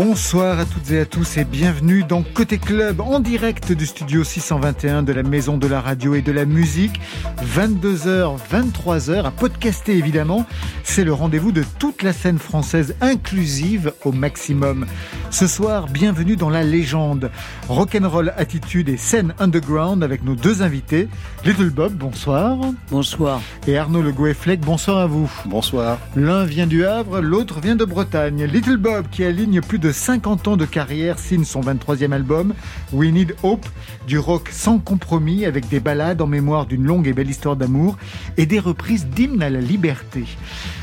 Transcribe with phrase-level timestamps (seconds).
[0.00, 4.22] Bonsoir à toutes et à tous et bienvenue dans Côté Club en direct du studio
[4.22, 7.00] 621 de la Maison de la Radio et de la Musique.
[7.42, 10.46] 22h, 23h à podcaster évidemment.
[10.84, 14.86] C'est le rendez-vous de toute la scène française inclusive au maximum.
[15.30, 17.32] Ce soir, bienvenue dans la légende.
[17.68, 21.08] Rock'n'roll attitude et scène underground avec nos deux invités.
[21.44, 22.56] Little Bob, bonsoir.
[22.92, 23.40] Bonsoir.
[23.66, 25.28] Et Arnaud Le Goueflec, bonsoir à vous.
[25.46, 25.98] Bonsoir.
[26.14, 28.44] L'un vient du Havre, l'autre vient de Bretagne.
[28.44, 32.54] Little Bob, qui aligne plus de 50 ans de carrière, signe son 23e album,
[32.92, 33.66] We Need Hope,
[34.06, 37.96] du rock sans compromis avec des ballades en mémoire d'une longue et belle histoire d'amour
[38.36, 40.24] et des reprises d'hymnes à la liberté.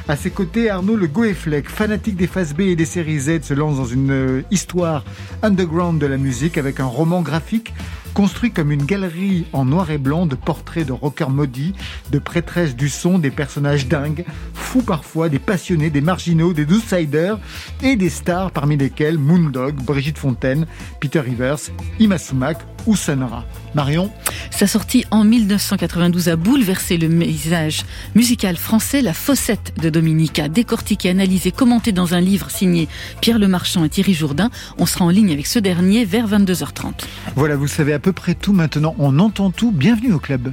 [0.07, 3.53] À ses côtés, Arnaud Le Goefleck, fanatique des phases B et des séries Z, se
[3.53, 5.03] lance dans une euh, histoire
[5.41, 7.73] underground de la musique avec un roman graphique
[8.15, 11.73] construit comme une galerie en noir et blanc de portraits de rockers maudits,
[12.11, 17.37] de prêtresses du son, des personnages dingues, fous parfois, des passionnés, des marginaux, des outsiders
[17.83, 20.65] et des stars parmi lesquels Moondog, Brigitte Fontaine,
[21.01, 21.59] Peter Rivers,
[21.99, 23.45] Ima Sumac ou Sanara.
[23.73, 24.11] Marion
[24.51, 27.83] Sa sortie en 1992 a bouleversé le paysage
[28.15, 29.01] musical français.
[29.01, 32.87] La Fossette de Dominica, décortiquée, analysée, commentée dans un livre signé
[33.21, 34.49] Pierre Lemarchand et Thierry Jourdain.
[34.77, 36.93] On sera en ligne avec ce dernier vers 22h30.
[37.35, 38.95] Voilà, vous savez à peu près tout maintenant.
[38.99, 39.71] On entend tout.
[39.71, 40.51] Bienvenue au club.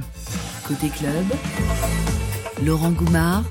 [0.67, 1.25] Côté club,
[2.65, 3.43] Laurent Goumard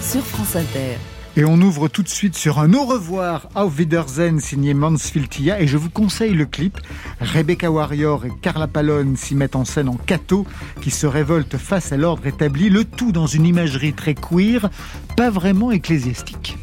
[0.00, 0.96] sur France Inter.
[1.36, 5.68] Et on ouvre tout de suite sur un au revoir Auf Wiedersehen signé Mansfield-Tia et
[5.68, 6.78] je vous conseille le clip.
[7.20, 10.44] Rebecca Warrior et Carla Palone s'y mettent en scène en cateau
[10.80, 14.70] qui se révoltent face à l'ordre établi, le tout dans une imagerie très queer,
[15.16, 16.58] pas vraiment ecclésiastique.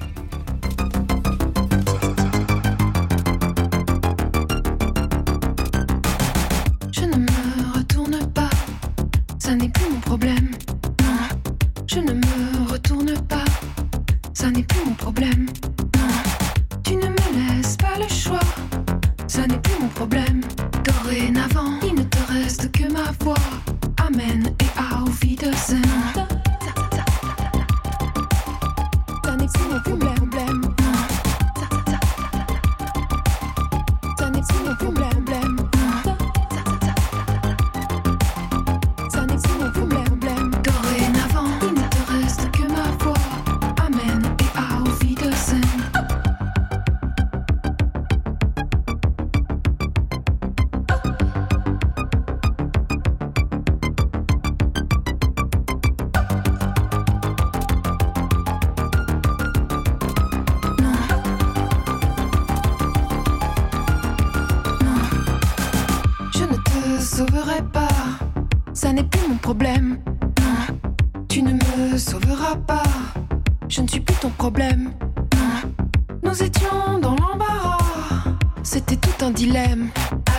[78.68, 79.90] C'était tout un dilemme.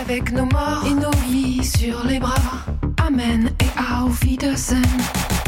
[0.01, 2.35] Avec nos morts et nos vies sur les bras.
[3.05, 5.38] Amen et auf Wiedersehen.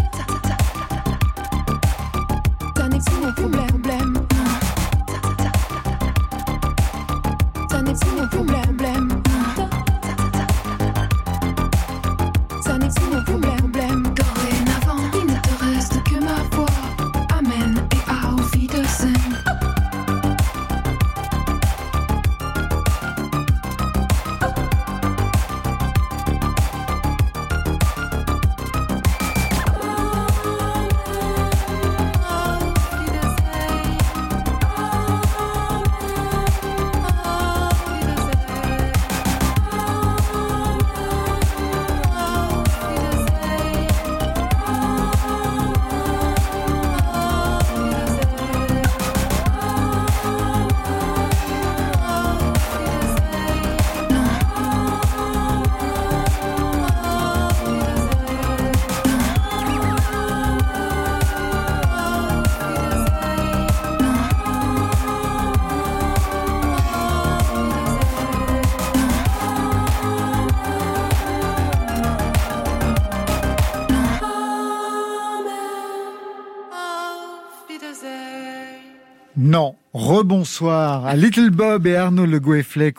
[80.36, 82.40] Rebonsoir à Little Bob et Arnaud Le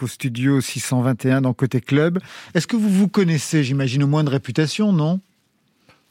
[0.02, 2.18] au studio 621 dans Côté Club.
[2.54, 5.18] Est-ce que vous vous connaissez, j'imagine, au moins de réputation, non?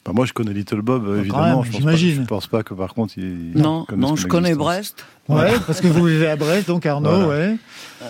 [0.03, 1.43] Bah moi, je connais Little Bob, Bah, évidemment.
[1.43, 2.15] même, je pense j'imagine.
[2.15, 3.51] Pas, je pense pas que, par contre, il.
[3.53, 4.55] Non, non, je connais.
[4.55, 5.05] Brest.
[5.35, 7.27] Ouais, parce que vous vivez à Brest, donc Arnaud, Voilà.
[7.51, 7.55] ouais.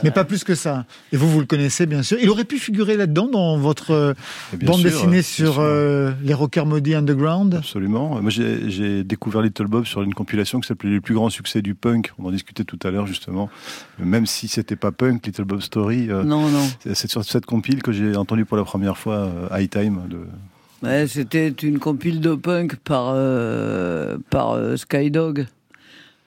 [0.04, 0.86] Mais pas plus que ça.
[1.12, 2.18] Et vous, vous le connaissez, bien sûr.
[2.22, 4.14] Il aurait pu figurer là-dedans dans votre euh,
[4.64, 7.56] bande sûr, dessinée sur euh, les rockers maudits underground?
[7.56, 8.22] Absolument.
[8.22, 11.76] Moi, j'ai découvert Little Bob sur une compilation qui s'appelait Les plus grands succès du
[11.76, 12.12] punk.
[12.20, 13.50] On en discutait tout à l'heure, justement.
[14.00, 16.66] Même si c'était pas punk, Little Bob Story, euh, Non, non.
[16.84, 20.00] c'est- c'est sur cette compile que j'ai entendu pour la première fois euh, High Time.
[20.10, 20.20] De...
[20.88, 25.46] Ouais, C'était une compile de punk par, euh, par euh, Skydog,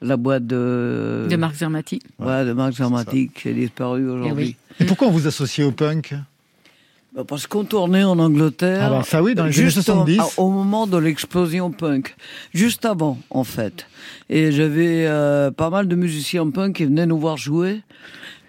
[0.02, 1.26] la boîte de.
[1.28, 2.00] De Marc Zermati.
[2.18, 4.56] Ouais, de Marc Zermatic, qui est disparu aujourd'hui.
[4.80, 6.14] Et pourquoi on vous associe au punk
[7.14, 8.80] Bah, parce qu'on tournait en Angleterre.
[8.82, 10.20] Ah bah, ça oui, dans les années juste 70.
[10.36, 12.14] Au, au moment de l'explosion punk.
[12.52, 13.86] Juste avant, en fait.
[14.28, 17.82] Et j'avais euh, pas mal de musiciens punk qui venaient nous voir jouer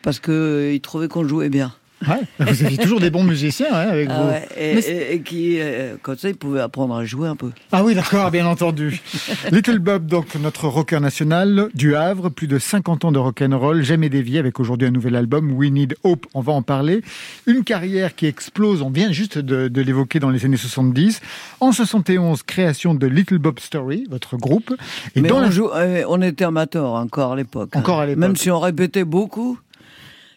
[0.02, 1.74] parce qu'ils trouvaient qu'on jouait bien.
[2.08, 2.22] Ouais.
[2.40, 4.28] Vous aviez toujours des bons musiciens ouais, avec Ah vous.
[4.30, 7.36] ouais, et, Mais et- et qui, euh, comme ça, ils pouvaient apprendre à jouer un
[7.36, 7.52] peu.
[7.72, 9.02] Ah oui, d'accord, bien entendu.
[9.52, 14.10] Little Bob, donc notre rocker national du Havre, plus de 50 ans de rock'n'roll, jamais
[14.10, 17.02] dévié, avec aujourd'hui un nouvel album, We Need Hope, on va en parler.
[17.48, 21.22] Une carrière qui explose, on vient juste de, de l'évoquer dans les années 70.
[21.60, 24.74] En 71, création de Little Bob Story, votre groupe.
[25.16, 25.50] Et Mais dans on, la...
[25.50, 27.70] joue- euh, on était amateurs encore à l'époque.
[27.74, 27.80] hein.
[27.80, 28.20] Encore à l'époque.
[28.20, 29.58] Même si on répétait beaucoup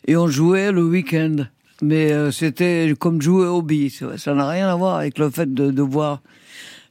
[0.06, 1.36] et on jouait le week-end.
[1.82, 3.90] Mais euh, c'était comme jouer au billes.
[4.16, 6.20] Ça n'a rien à voir avec le fait de devoir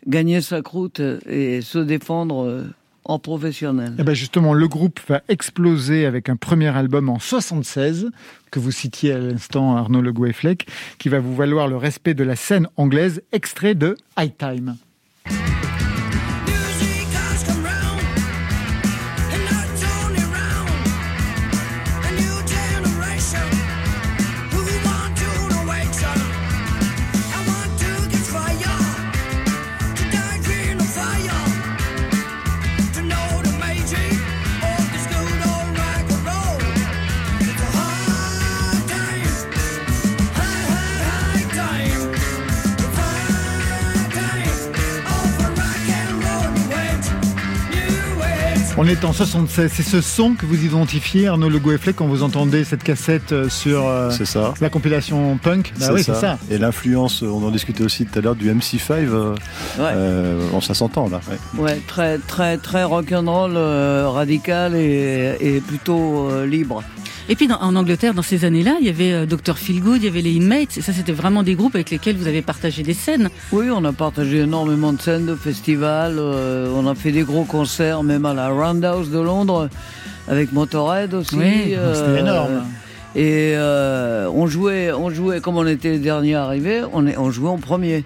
[0.08, 2.64] gagner sa croûte et se défendre euh,
[3.04, 3.94] en professionnel.
[4.00, 8.10] Eh ben justement, le groupe va exploser avec un premier album en 76,
[8.52, 10.14] que vous citiez à l'instant, Arnaud Le
[10.98, 14.78] qui va vous valoir le respect de la scène anglaise, extrait de High Time.
[48.88, 49.70] On est en 76.
[49.74, 53.50] C'est ce son que vous identifiez, Arnaud Le Goueflet, quand vous entendez cette cassette euh,
[53.50, 54.54] sur euh, C'est ça.
[54.62, 56.40] la compilation punk Bah oui, c'est ça.
[56.50, 59.32] Et l'influence, on en discutait aussi tout à l'heure, du MC5, euh,
[59.78, 59.84] Ouais.
[59.94, 61.20] euh, ça s'entend là.
[61.30, 61.62] ouais.
[61.62, 66.82] Ouais, très très très rock'n'roll, euh, radical et, et plutôt euh, libre.
[67.30, 69.58] Et puis dans- en Angleterre, dans ces années-là, il y avait euh, Dr.
[69.58, 72.28] Feelgood, il y avait les Inmates, et ça c'était vraiment des groupes avec lesquels vous
[72.28, 73.30] avez partagé des scènes.
[73.52, 76.16] Oui, on a partagé énormément de scènes, de festivals.
[76.20, 79.70] euh, on a fait des gros concerts, même à la Roundhouse de Londres,
[80.30, 81.36] avec Motorhead aussi.
[81.36, 82.64] Oui, euh, C'était énorme.
[83.16, 87.58] Et euh, on jouait, on jouait comme on était les derniers arrivés, on jouait en
[87.58, 88.06] premier.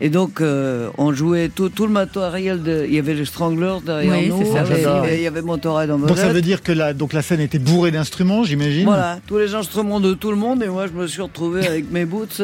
[0.00, 2.62] Et donc, euh, on jouait tout, tout le matériel.
[2.62, 4.44] De, il y avait les Stranglers derrière Oui, nous.
[4.44, 5.06] ça, il, y avait, j'adore.
[5.08, 7.58] il y avait Motorhead en Donc ça veut dire que la, donc la scène était
[7.58, 11.06] bourrée d'instruments, j'imagine Voilà, tous les instruments de tout le monde, et moi je me
[11.06, 12.42] suis retrouvé avec mes boots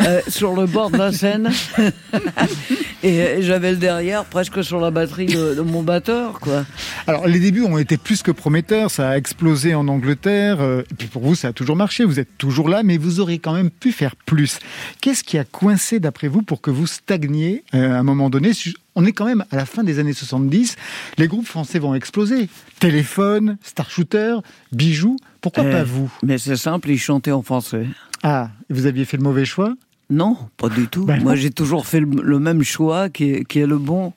[0.00, 1.50] euh, sur le bord de la scène.
[3.02, 6.64] et et j'avais le derrière presque sur la batterie de, de mon batteur, quoi.
[7.06, 10.94] Alors les débuts ont été plus que prometteurs, ça a explosé en Angleterre, euh, et
[10.94, 13.52] puis pour vous ça a toujours marché, vous êtes toujours là, mais vous auriez quand
[13.52, 14.58] même pu faire plus.
[15.00, 18.52] Qu'est-ce qui a coincé d'après vous pour que vous stagniez euh, à un moment donné
[18.94, 20.76] On est quand même à la fin des années 70,
[21.18, 22.48] les groupes français vont exploser.
[22.80, 24.36] Téléphone, Star Shooter,
[24.72, 26.10] Bijoux, pourquoi Eh, pas vous?
[26.22, 27.86] Mais c'est simple, ils chantaient en français.
[28.22, 29.74] Ah, vous aviez fait le mauvais choix?
[30.10, 31.04] Non, pas du tout.
[31.04, 31.22] Ben.
[31.22, 34.12] Moi, j'ai toujours fait le, le même choix qui est, qui est le bon,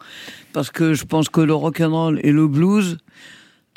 [0.53, 2.97] parce que je pense que le rock'n'roll et le blues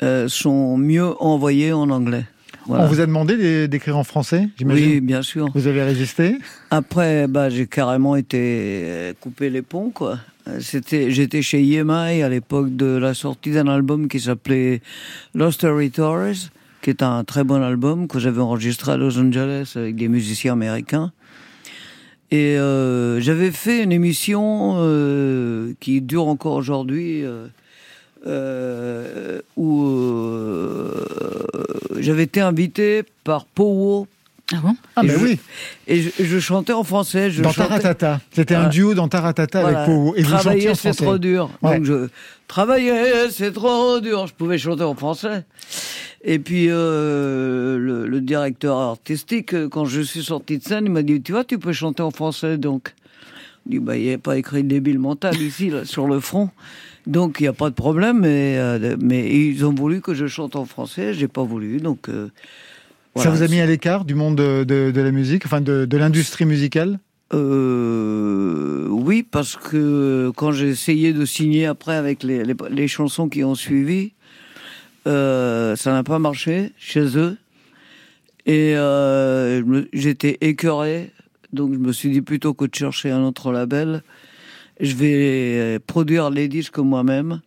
[0.03, 2.25] euh, sont mieux envoyés en anglais.
[2.67, 2.83] Voilà.
[2.85, 5.49] On vous a demandé d'é- d'écrire en français, j'imagine Oui, bien sûr.
[5.55, 6.37] Vous avez résisté
[6.69, 10.19] Après, bah, j'ai carrément été euh, coupé les ponts, quoi.
[10.47, 14.81] Euh, C'était, j'étais chez EMI à l'époque de la sortie d'un album qui s'appelait
[15.33, 16.49] Lost Territories,
[16.81, 20.53] qui est un très bon album que j'avais enregistré à Los Angeles avec des musiciens
[20.53, 21.11] américains.
[22.31, 27.47] Et euh, j'avais fait une émission euh, qui dure encore aujourd'hui, euh,
[28.27, 31.05] euh, où euh,
[31.99, 34.07] j'avais été invité par Powo.
[34.53, 34.75] Ah bon?
[34.97, 35.39] Ah ben je- oui,
[35.87, 37.31] Et je, je chantais en français.
[37.31, 38.19] Je dans chantais, Taratata.
[38.33, 39.83] C'était un duo dans Taratata Voilà.
[39.83, 40.13] avec Powo.
[40.15, 41.49] Et vous chantiez Travailler, en c'est trop dur.
[41.61, 41.77] Ouais.
[41.77, 42.07] Donc je
[42.47, 44.27] travailler, c'est trop dur.
[44.27, 45.45] Je pouvais chanter en français.
[46.23, 51.01] Et puis euh, le, le directeur artistique, quand je suis sorti de scène, il m'a
[51.03, 52.93] dit "Tu vois, tu peux chanter en français." Donc,
[53.65, 56.49] je dis "Bah, il n'y a pas écrit débile mental ici, là, sur le front."
[57.07, 60.27] Donc il n'y a pas de problème, mais, euh, mais ils ont voulu que je
[60.27, 62.09] chante en français, j'ai pas voulu, donc.
[62.09, 62.29] euh,
[63.15, 65.85] Ça vous a mis à l'écart du monde de, de- de la musique, enfin de,
[65.85, 66.99] de l'industrie musicale?
[67.33, 73.29] Euh, oui, parce que quand j'ai essayé de signer après avec les, les, les chansons
[73.29, 74.11] qui ont suivi,
[75.07, 77.37] euh, ça n'a pas marché chez eux.
[78.45, 78.75] Et
[79.93, 81.11] j'étais écœuré,
[81.53, 84.01] donc je me suis dit plutôt que de chercher un autre label,
[84.81, 87.41] je vais produire les disques moi-même.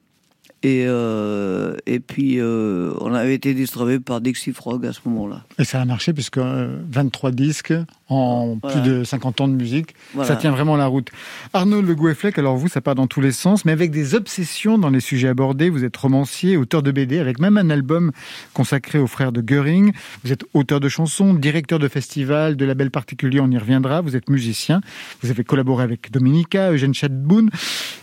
[0.66, 5.44] Et, euh, et puis, euh, on avait été distribué par Dixie Frog à ce moment-là.
[5.58, 7.74] Et ça a marché puisque euh, 23 disques
[8.08, 8.80] en Voilà.
[8.80, 10.26] plus de 50 ans de musique, Voilà.
[10.26, 11.10] ça tient vraiment la route.
[11.52, 14.78] Arnaud Le Gouefflec, alors vous, ça part dans tous les sens, mais avec des obsessions
[14.78, 15.68] dans les sujets abordés.
[15.68, 18.10] Vous êtes romancier, auteur de BD, avec même un album
[18.54, 19.92] consacré aux frères de Göring.
[20.24, 24.00] Vous êtes auteur de chansons, directeur de festivals, de labels particuliers, on y reviendra.
[24.00, 24.80] Vous êtes musicien.
[25.22, 27.50] Vous avez collaboré avec Dominica, Eugène Chatboun,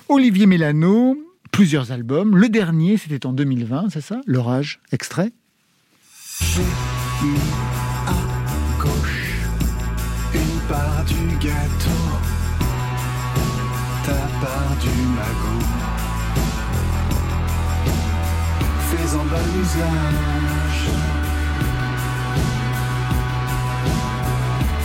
[0.10, 1.18] Olivier Mélano,
[1.52, 2.38] plusieurs albums.
[2.38, 4.22] Le dernier, c'était en 2020, c'est ça?
[4.26, 5.32] L'orage, extrait?
[6.40, 6.62] J'ai
[7.24, 7.38] mis
[8.08, 9.46] à gauche
[10.34, 12.02] une part du gâteau,
[14.06, 15.66] ta part du magot.
[18.90, 20.84] Fais-en bon usage.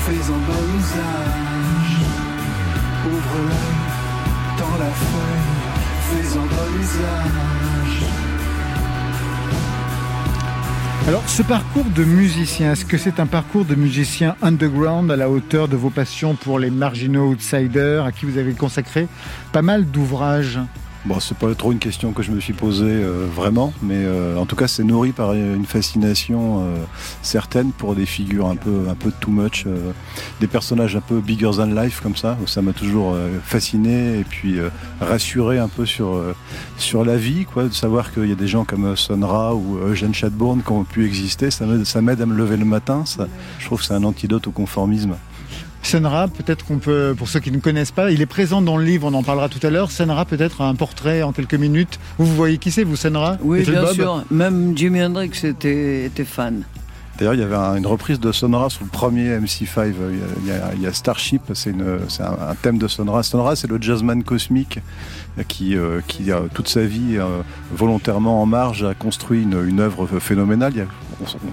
[0.04, 1.94] Fais-en bon usage.
[3.06, 5.55] Ouvre l'œil dans la feuille.
[11.08, 15.30] Alors, ce parcours de musicien, est-ce que c'est un parcours de musicien underground à la
[15.30, 19.06] hauteur de vos passions pour les marginaux outsiders, à qui vous avez consacré
[19.52, 20.58] pas mal d'ouvrages?
[21.06, 24.36] Bon, c'est pas trop une question que je me suis posée euh, vraiment, mais euh,
[24.36, 26.78] en tout cas, c'est nourri par une fascination euh,
[27.22, 29.92] certaine pour des figures un peu, un peu too much, euh,
[30.40, 32.36] des personnages un peu bigger than life comme ça.
[32.42, 34.68] où Ça m'a toujours euh, fasciné et puis euh,
[35.00, 36.20] rassuré un peu sur
[36.76, 40.12] sur la vie, quoi, de savoir qu'il y a des gens comme Sonra ou Eugène
[40.12, 41.52] Chadbourne qui ont pu exister.
[41.52, 43.04] Ça m'aide, ça m'aide à me lever le matin.
[43.04, 43.28] Ça,
[43.60, 45.14] je trouve que c'est un antidote au conformisme.
[45.82, 48.84] Senra, peut-être qu'on peut, pour ceux qui ne connaissent pas, il est présent dans le
[48.84, 49.90] livre, on en parlera tout à l'heure.
[49.92, 52.00] Senra, peut-être un portrait en quelques minutes.
[52.18, 53.36] Vous, vous voyez qui c'est, vous, Senra?
[53.40, 53.94] Oui, bien Bob?
[53.94, 54.24] sûr.
[54.30, 56.62] Même Jimi Hendrix était, était fan.
[57.18, 59.94] D'ailleurs, il y avait un- une reprise de Sonora sur le premier MC5.
[59.98, 63.22] euh, Il y a, il y Starship, c'est un, un thème de Sonora.
[63.22, 64.78] Sonora, c'est le jazzman cosmique
[65.38, 67.42] euh, qui, euh, qui toute sa vie euh,
[67.74, 70.72] volontairement en marge a construit une, une œuvre phénoménale.
[70.74, 70.86] Il y a-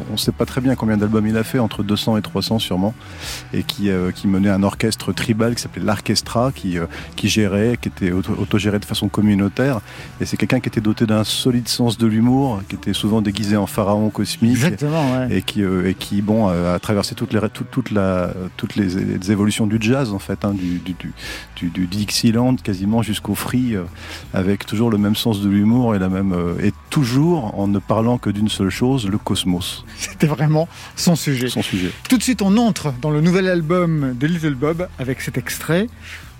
[0.09, 2.59] on ne sait pas très bien combien d'albums il a fait, entre 200 et 300
[2.59, 2.93] sûrement,
[3.53, 6.75] et qui, qui menait un orchestre tribal qui s'appelait l'Archestra, qui,
[7.15, 9.79] qui gérait, qui était auto- autogéré de façon communautaire.
[10.19, 13.55] Et c'est quelqu'un qui était doté d'un solide sens de l'humour, qui était souvent déguisé
[13.55, 15.37] en pharaon cosmique Exactement, ouais.
[15.37, 18.75] et qui, euh, et qui bon, euh, a traversé toutes les, toute, toute la, toutes
[18.75, 20.95] les, les évolutions du jazz, en fait, hein, du, du,
[21.69, 23.83] du, Dixieland quasiment jusqu'au free, euh,
[24.33, 28.17] avec toujours le même sens de l'humour et, la même, et toujours en ne parlant
[28.17, 31.49] que d'une seule chose, le cosmos, C'était vraiment son sujet.
[31.49, 31.91] son sujet.
[32.09, 35.87] Tout de suite, on entre dans le nouvel album de Little Bob avec cet extrait.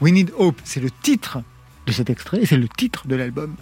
[0.01, 1.39] We Need Hope, c'est le titre
[1.85, 3.55] de cet extrait et c'est le titre de l'album.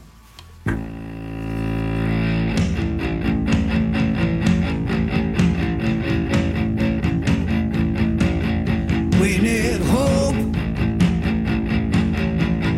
[9.21, 10.35] We need hope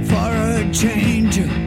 [0.10, 1.63] for a change.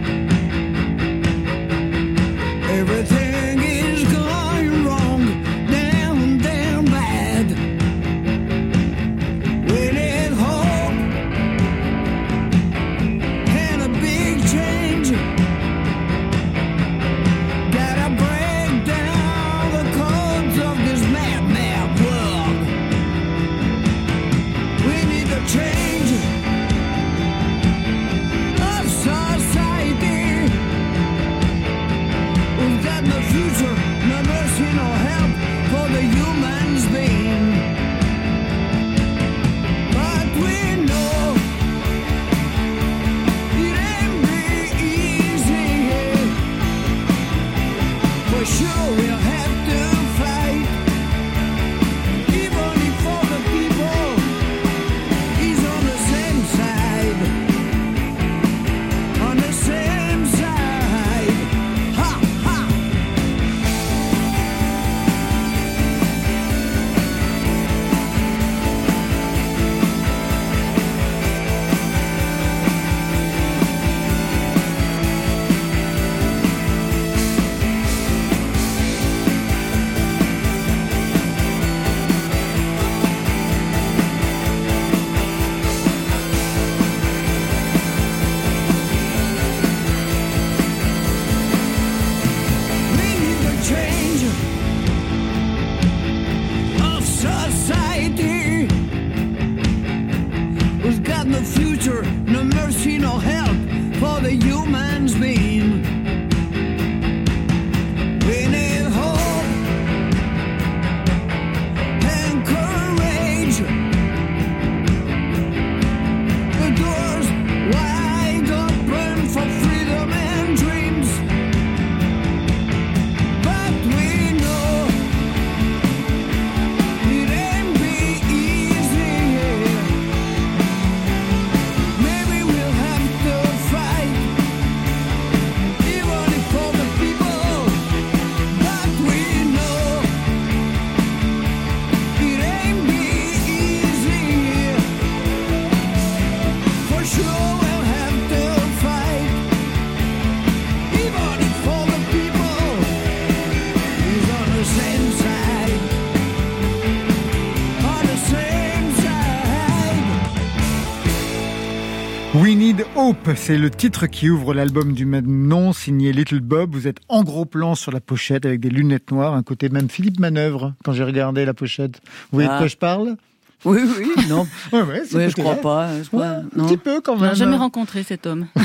[162.76, 166.74] Need Hope, c'est le titre qui ouvre l'album du même nom, signé Little Bob.
[166.74, 169.88] Vous êtes en gros plan sur la pochette avec des lunettes noires, un côté même
[169.88, 172.00] Philippe Manœuvre, quand j'ai regardé la pochette.
[172.30, 172.58] Vous voyez de Ah.
[172.58, 173.16] quoi je parle?
[173.64, 174.46] Oui, oui, non.
[174.72, 175.88] Ouais, ouais, je crois pas.
[176.02, 176.64] je crois- Ouais, non.
[176.64, 177.34] Un petit peu quand même.
[177.34, 178.46] jamais rencontré cet homme.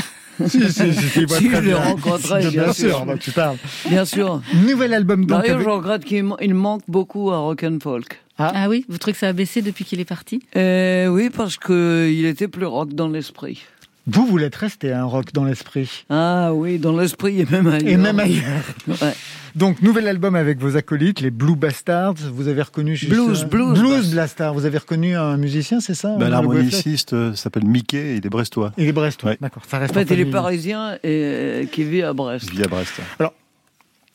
[0.46, 1.76] Si, si, si, si, Si, je l'ai bien.
[1.76, 3.06] rencontré, bien, bien sûr, sûr.
[3.06, 3.58] donc tu parles.
[3.88, 4.40] Bien sûr.
[4.66, 5.40] Nouvel album donc.
[5.42, 8.18] D'ailleurs, avec- je regrette qu'il ma- il manque beaucoup à Rock and Folk.
[8.38, 10.42] Ah oui, vous trouvez que ça a baissé depuis qu'il est parti?
[10.56, 13.62] Euh, oui, parce que il était plus rock dans l'esprit.
[14.06, 16.04] Vous, vous l'êtes resté un rock dans l'esprit.
[16.10, 17.88] Ah oui, dans l'esprit et même ailleurs.
[17.92, 18.42] Et même ailleurs.
[18.88, 19.12] Ouais.
[19.54, 22.14] Donc, nouvel album avec vos acolytes, les Blue Bastards.
[22.32, 22.96] Vous avez reconnu...
[22.96, 24.54] juste- Blues, blues Blues Bastards.
[24.54, 28.26] Vous avez reconnu un musicien, c'est ça Ben, le L'harmoniciste euh, s'appelle Mickey et il
[28.26, 28.72] est brestois.
[28.78, 29.30] Il est brestois.
[29.32, 29.38] Ouais.
[29.40, 32.48] D'accord, ça En fait, il est parisien et euh, qui vit à Brest.
[32.52, 32.92] Il vit à Brest.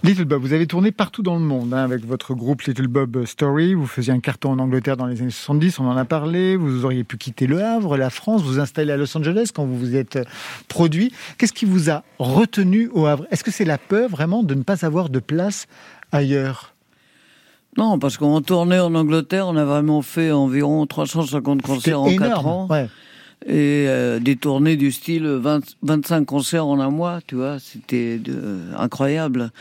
[0.04, 3.26] Little Bob, vous avez tourné partout dans le monde hein, avec votre groupe Little Bob
[3.26, 3.74] Story.
[3.74, 6.56] Vous faisiez un carton en Angleterre dans les années 70, on en a parlé.
[6.56, 9.78] Vous auriez pu quitter Le Havre, la France, vous installer à Los Angeles quand vous
[9.78, 10.24] vous êtes euh,
[10.68, 11.12] produit.
[11.40, 13.26] Qu'est-ce qui vous a retenu au Havre?
[13.32, 15.66] Est-ce que c'est la peur vraiment de ne pas avoir de place
[16.12, 16.76] ailleurs?
[17.76, 22.18] Non, parce qu'on tournait en Angleterre, on a vraiment fait environ 350 concerts en C'était
[22.18, 22.48] 4 énorme.
[22.48, 22.68] ans.
[22.70, 22.88] Ouais.
[23.50, 28.18] Et euh, des tournées du style 20 25 concerts en un mois, tu vois, c'était
[28.18, 29.52] de- incroyable.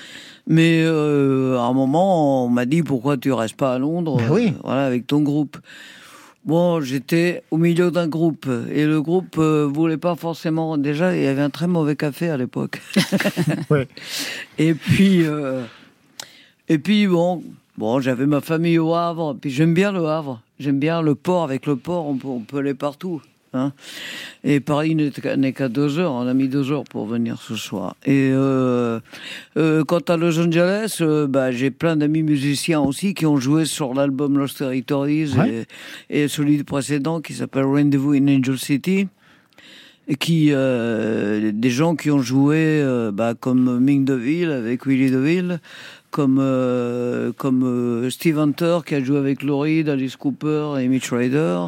[0.49, 4.29] Mais euh, à un moment, on m'a dit pourquoi tu restes pas à Londres, Ben
[4.33, 4.49] oui.
[4.49, 5.57] euh, voilà, avec ton groupe?
[6.45, 10.79] Bon, j'étais au milieu d'un groupe et le groupe euh, voulait pas forcément.
[10.79, 12.81] Déjà, il y avait un très mauvais café à l'époque.
[13.71, 13.87] Ouais.
[14.59, 15.63] Et puis, euh,
[16.69, 17.43] et puis bon,
[17.79, 19.37] bon, j'avais ma famille au Havre.
[19.41, 20.41] Puis j'aime bien le Havre.
[20.61, 21.45] J'aime bien le port.
[21.45, 23.21] Avec le port, on peut, on peut aller partout.
[23.57, 23.73] Hein.
[24.45, 25.11] Et Paris n'est
[25.53, 26.13] qu'à- deux heures.
[26.13, 27.97] On a mis deux heures pour venir ce soir.
[28.05, 29.01] Et euh,
[29.57, 33.65] euh, quant à Los Angeles, euh, bah, j'ai plein d'amis musiciens aussi qui ont joué
[33.65, 35.67] sur l'album Lost Territories Ouais.
[36.11, 39.09] et, et celui précédent qui s'appelle Rendezvous in Angel City
[40.09, 42.81] et qui des gens qui ont joué
[43.13, 45.59] bah, comme Ming DeVille avec Willie DeVille,
[46.13, 46.37] comme
[47.37, 51.59] comme Steve Hunter qui a joué avec Laurie, Alice Cooper et Mitch Ryder.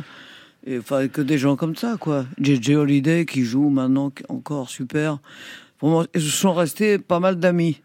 [0.70, 2.26] Et enfin que des gens comme ça quoi.
[2.38, 5.18] JJ Holiday qui joue maintenant encore super.
[5.83, 7.81] Ce sont restés pas mal d'amis.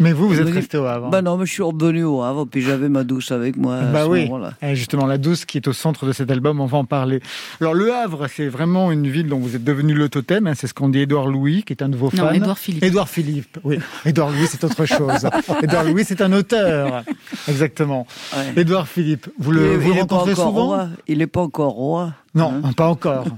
[0.00, 1.10] Mais vous, vous êtes resté au Havre.
[1.10, 3.76] Bah non, mais je suis revenu au Havre, puis j'avais ma douce avec moi.
[3.78, 4.52] à Bah ce oui, moment-là.
[4.62, 7.20] Et justement la douce qui est au centre de cet album, on va en parler.
[7.60, 10.66] Alors Le Havre, c'est vraiment une ville dont vous êtes devenu le totem, hein, c'est
[10.68, 12.32] ce qu'on dit Édouard Louis, qui est un de vos Non, fans.
[12.32, 12.84] Édouard Philippe.
[12.84, 13.78] Édouard Philippe, oui.
[14.04, 15.28] Édouard Louis, c'est autre chose.
[15.62, 17.02] Édouard Louis, c'est un auteur.
[17.48, 18.06] Exactement.
[18.36, 18.60] Ouais.
[18.62, 20.88] Édouard Philippe, vous le, Il- vous il le est pas rencontrez encore souvent roi.
[21.08, 22.12] Il n'est pas encore roi.
[22.34, 23.24] Non, Hein pas encore.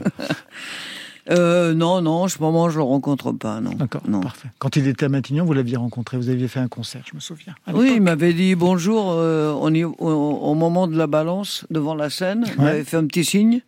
[1.29, 3.73] Euh, non, non, en ce moment, je le rencontre pas, non.
[3.73, 4.21] D'accord, non.
[4.21, 4.49] parfait.
[4.59, 7.21] Quand il était à Matignon, vous l'aviez rencontré, vous aviez fait un concert, je me
[7.21, 7.55] souviens.
[7.73, 11.95] Oui, il m'avait dit bonjour euh, on y- au, au moment de la balance devant
[11.95, 12.45] la scène.
[12.57, 13.61] Il m'avait fait un petit signe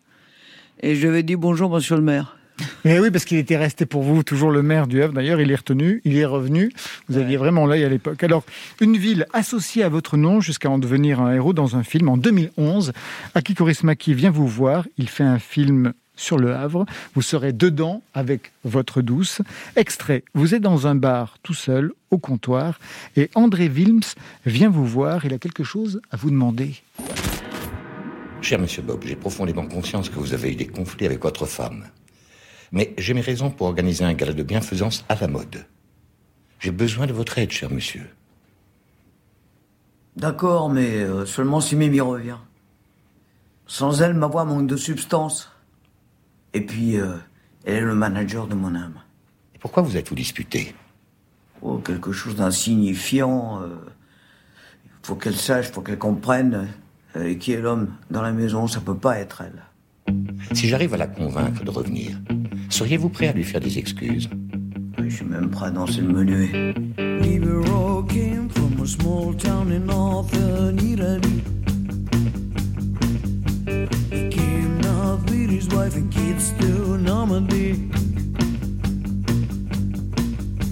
[0.80, 2.36] et je lui avais dit bonjour, monsieur le maire.
[2.84, 5.14] Mais oui, parce qu'il était resté pour vous toujours le maire du Havre.
[5.14, 6.70] D'ailleurs, il est retenu, il est revenu.
[7.08, 8.22] Vous aviez vraiment l'œil à l'époque.
[8.22, 8.44] Alors,
[8.80, 12.16] une ville associée à votre nom jusqu'à en devenir un héros dans un film en
[12.16, 12.92] 2011.
[13.34, 14.86] Aki Kaurismäki vient vous voir.
[14.96, 16.86] Il fait un film sur le Havre.
[17.14, 19.42] Vous serez dedans avec votre douce.
[19.76, 20.24] Extrait.
[20.34, 22.78] Vous êtes dans un bar tout seul au comptoir
[23.16, 24.14] et André Wilms
[24.46, 25.24] vient vous voir.
[25.24, 26.76] Il a quelque chose à vous demander.
[28.40, 31.84] Cher monsieur Bob, j'ai profondément conscience que vous avez eu des conflits avec votre femme.
[32.72, 35.66] Mais j'ai mes raisons pour organiser un gala de bienfaisance à la mode.
[36.58, 38.08] J'ai besoin de votre aide, cher monsieur.
[40.16, 42.38] D'accord, mais euh, seulement si Mimi revient.
[43.66, 45.50] Sans elle, ma voix manque de substance.
[46.54, 47.16] Et puis, euh,
[47.64, 48.94] elle est le manager de mon âme.
[49.54, 50.74] Et pourquoi vous êtes-vous disputé
[51.62, 53.60] Oh, quelque chose d'insignifiant.
[53.62, 53.68] euh,
[54.84, 56.68] Il faut qu'elle sache, faut qu'elle comprenne
[57.16, 58.66] euh, qui est l'homme dans la maison.
[58.66, 59.62] Ça peut pas être elle.
[60.52, 62.18] Si j'arrive à la convaincre de revenir,
[62.68, 64.28] seriez-vous prêt à lui faire des excuses?
[64.98, 66.74] Je suis même prêt à danser le menuet.
[75.52, 77.72] His wife and kids to Normandy.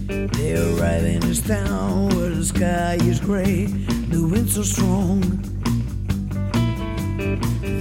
[0.08, 5.20] They arrive in this town where the sky is gray, the winds are strong.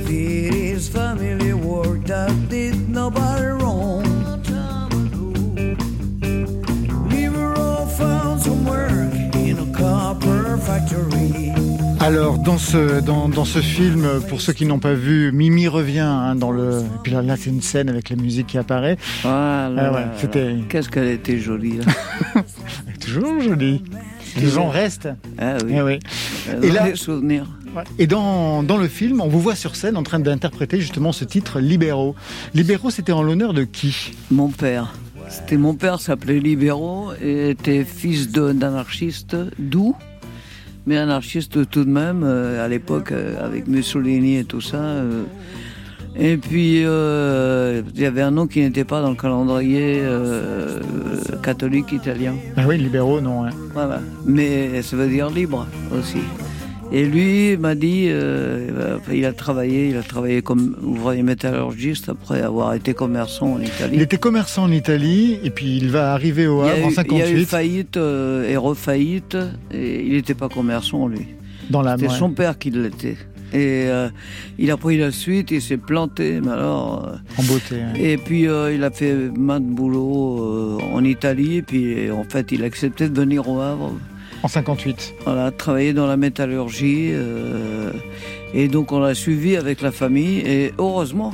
[0.05, 4.03] Feed his family worked out, did nobody wrong.
[7.09, 11.88] Libero found some work in a copper factory.
[12.01, 15.99] Alors, dans ce, dans, dans ce film, pour ceux qui n'ont pas vu, Mimi revient
[15.99, 16.79] hein, dans le.
[16.79, 18.97] Et puis là, là c'est une scène avec la musique qui apparaît.
[19.21, 19.73] Voilà.
[19.77, 21.83] Ah ouais, c'était- Qu'est-ce qu'elle était jolie, là.
[22.88, 23.83] Elle est toujours jolie.
[24.38, 25.09] Les gens restent.
[25.38, 25.73] Ah oui.
[25.75, 25.99] Eh oui.
[26.63, 27.45] Et là- les souvenirs.
[27.75, 27.83] Ouais.
[27.99, 31.25] Et dans, dans le film, on vous voit sur scène en train d'interpréter justement ce
[31.25, 32.15] titre Libéraux.
[32.55, 34.13] Libéraux, c'était en l'honneur de qui?
[34.31, 34.93] Mon père.
[35.27, 39.95] C'était mon père s'appelait Libero et était fils de- d'anarchiste doux,
[40.89, 44.78] mais anarchiste tout de même euh, à l'époque euh, avec Mussolini et tout ça.
[44.78, 45.23] euh.
[46.17, 50.80] Et puis euh, il y avait un nom qui n'était pas dans le calendrier euh,
[51.43, 52.34] catholique italien.
[52.58, 53.45] Ah oui, Libéraux, non.
[53.45, 53.52] hein.
[53.75, 54.02] Voilà.
[54.25, 56.17] Mais ça veut dire libre aussi.
[56.91, 62.41] Et lui m'a dit, euh, il a travaillé, il a travaillé comme ouvrier métallurgiste après
[62.41, 63.93] avoir été commerçant en Italie.
[63.93, 67.17] Il était commerçant en Italie et puis il va arriver au Il Havre en Il
[67.17, 69.38] y a eu 58 faillite euh, et refaillite,
[69.71, 71.28] et il n'était pas commerçant, lui.
[71.69, 73.17] dans la C'était son père qui l'était.
[73.52, 74.10] Et euh,
[74.60, 77.08] il a pris la suite, il s'est planté, mais alors...
[77.08, 77.75] euh, en beauté.
[77.75, 77.99] ouais.
[78.12, 82.23] et puis euh, il a fait main de boulot euh, en Italie, et puis en
[82.23, 83.93] fait il a accepté de venir au Havre,
[84.41, 85.15] En 58.
[85.25, 87.10] voilà, travailler dans la métallurgie.
[87.12, 87.91] euh,
[88.54, 91.34] et donc on l'a suivi avec la famille, et heureusement.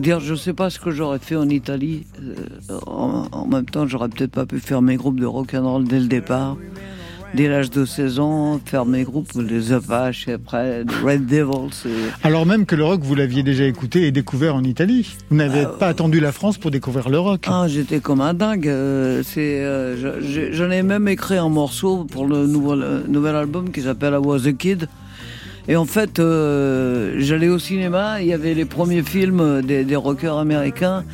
[0.00, 2.06] Dire, je sais pas ce que j'aurais fait en Italie.
[2.22, 5.70] euh, en, en même temps, j'aurais peut-être pas pu faire mes groupes de rock and
[5.70, 6.56] roll dès le départ.
[7.34, 11.86] Dès l'âge de 16 ans, faire mes groupes, les Apaches, et après, Red Devils.
[11.88, 15.16] et- Alors même que le rock, vous l'aviez déjà écouté et découvert en Italie.
[15.30, 17.46] Vous n'avez Ah, pas attendu la France pour découvrir le rock.
[17.48, 18.68] Ah, j'étais comme un dingue.
[18.68, 23.70] euh, C'est, euh, j'en ai même écrit un morceau pour le nouvel, euh, nouvel album
[23.70, 24.88] qui s'appelle I Was a Kid.
[25.68, 29.96] Et en fait, euh, j'allais au cinéma, il y avait les premiers films des, des
[29.96, 31.04] rockers américains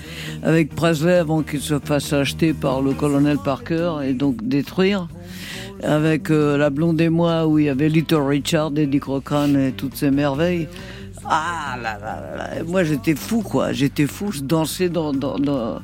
[0.42, 5.06] avec Presley avant qu'il se fasse acheter par le colonel Parker et donc détruire.
[5.82, 9.72] Avec euh, La Blonde et moi où il y avait Little Richard, Eddie Cochran et
[9.72, 10.68] toutes ces merveilles.
[11.24, 12.64] Ah là là là là.
[12.66, 15.12] Moi j'étais fou quoi, j'étais fou, je dansais dans...
[15.12, 15.80] dans, dans-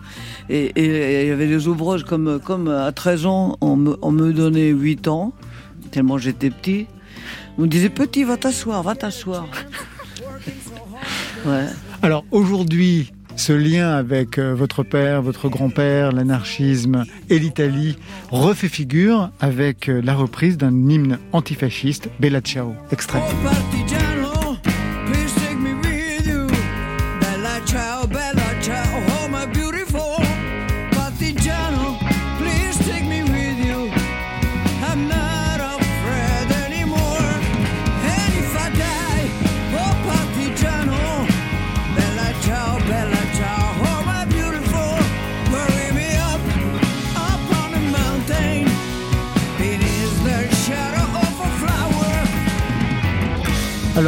[0.49, 4.33] et il y avait des ouvrages comme, comme à 13 ans, on me, on me
[4.33, 5.33] donnait 8 ans,
[5.91, 6.87] tellement j'étais petit.
[7.59, 9.47] On me disait petit, va t'asseoir, va t'asseoir.
[11.47, 11.67] ouais.
[12.03, 17.97] Alors aujourd'hui, ce lien avec euh, votre père, votre grand-père, l'anarchisme et l'Italie
[18.31, 22.75] refait figure avec euh, la reprise d'un hymne antifasciste, Bella Ciao.
[22.91, 23.23] Extrait.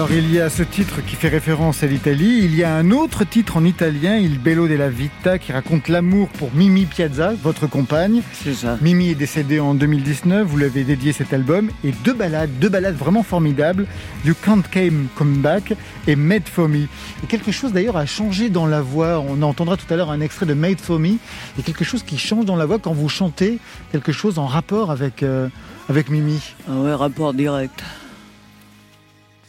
[0.06, 2.92] Alors il y a ce titre qui fait référence à l'Italie, il y a un
[2.92, 7.66] autre titre en italien, Il Bello della Vita, qui raconte l'amour pour Mimi Piazza, votre
[7.66, 8.22] compagne.
[8.32, 8.78] C'est ça.
[8.80, 12.94] Mimi est décédée en 2019, vous l'avez dédié cet album, et deux ballades, deux ballades
[12.94, 13.84] vraiment formidables,
[14.24, 15.74] You Can't Came Come Back
[16.06, 16.84] et Made For Me.
[17.24, 20.20] Et quelque chose d'ailleurs a changé dans la voix, on entendra tout à l'heure un
[20.20, 21.14] extrait de Made For Me,
[21.58, 23.58] et quelque chose qui change dans la voix quand vous chantez
[23.90, 25.48] quelque chose en rapport avec, euh,
[25.88, 26.54] avec Mimi.
[26.68, 27.82] Ah ouais, rapport direct.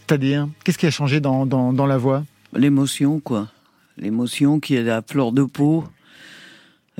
[0.07, 2.23] C'est-à-dire, qu'est-ce qui a changé dans, dans, dans la voix?
[2.53, 3.49] L'émotion, quoi.
[3.97, 5.83] L'émotion qui est à fleur de peau.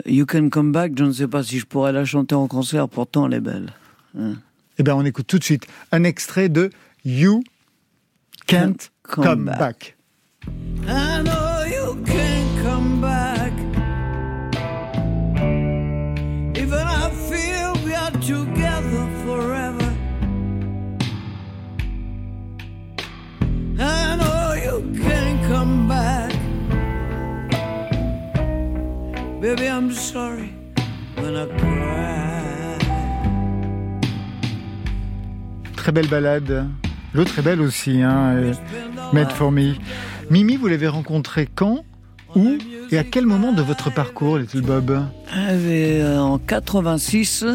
[0.06, 2.88] You Can Come Back, je ne sais pas si je pourrais la chanter en concert,
[2.90, 3.74] pourtant elle est belle.
[4.20, 4.34] Hein.
[4.78, 6.70] Eh bien on écoute tout de suite un extrait de
[7.04, 7.44] You
[8.46, 9.58] Can't Come Come, Back.
[9.60, 9.96] back.
[10.88, 12.47] I know you can
[29.58, 30.50] Baby, I'm sorry
[31.18, 32.78] when I cry.
[35.76, 36.68] Très belle balade.
[37.14, 38.52] L'autre est belle aussi, hein,
[39.14, 39.74] Made for Me.
[40.30, 41.84] Mimi, vous l'avez rencontré quand
[42.36, 42.58] Où
[42.92, 45.04] Et à quel moment de votre parcours, Little Bob
[45.36, 47.46] euh, en 86,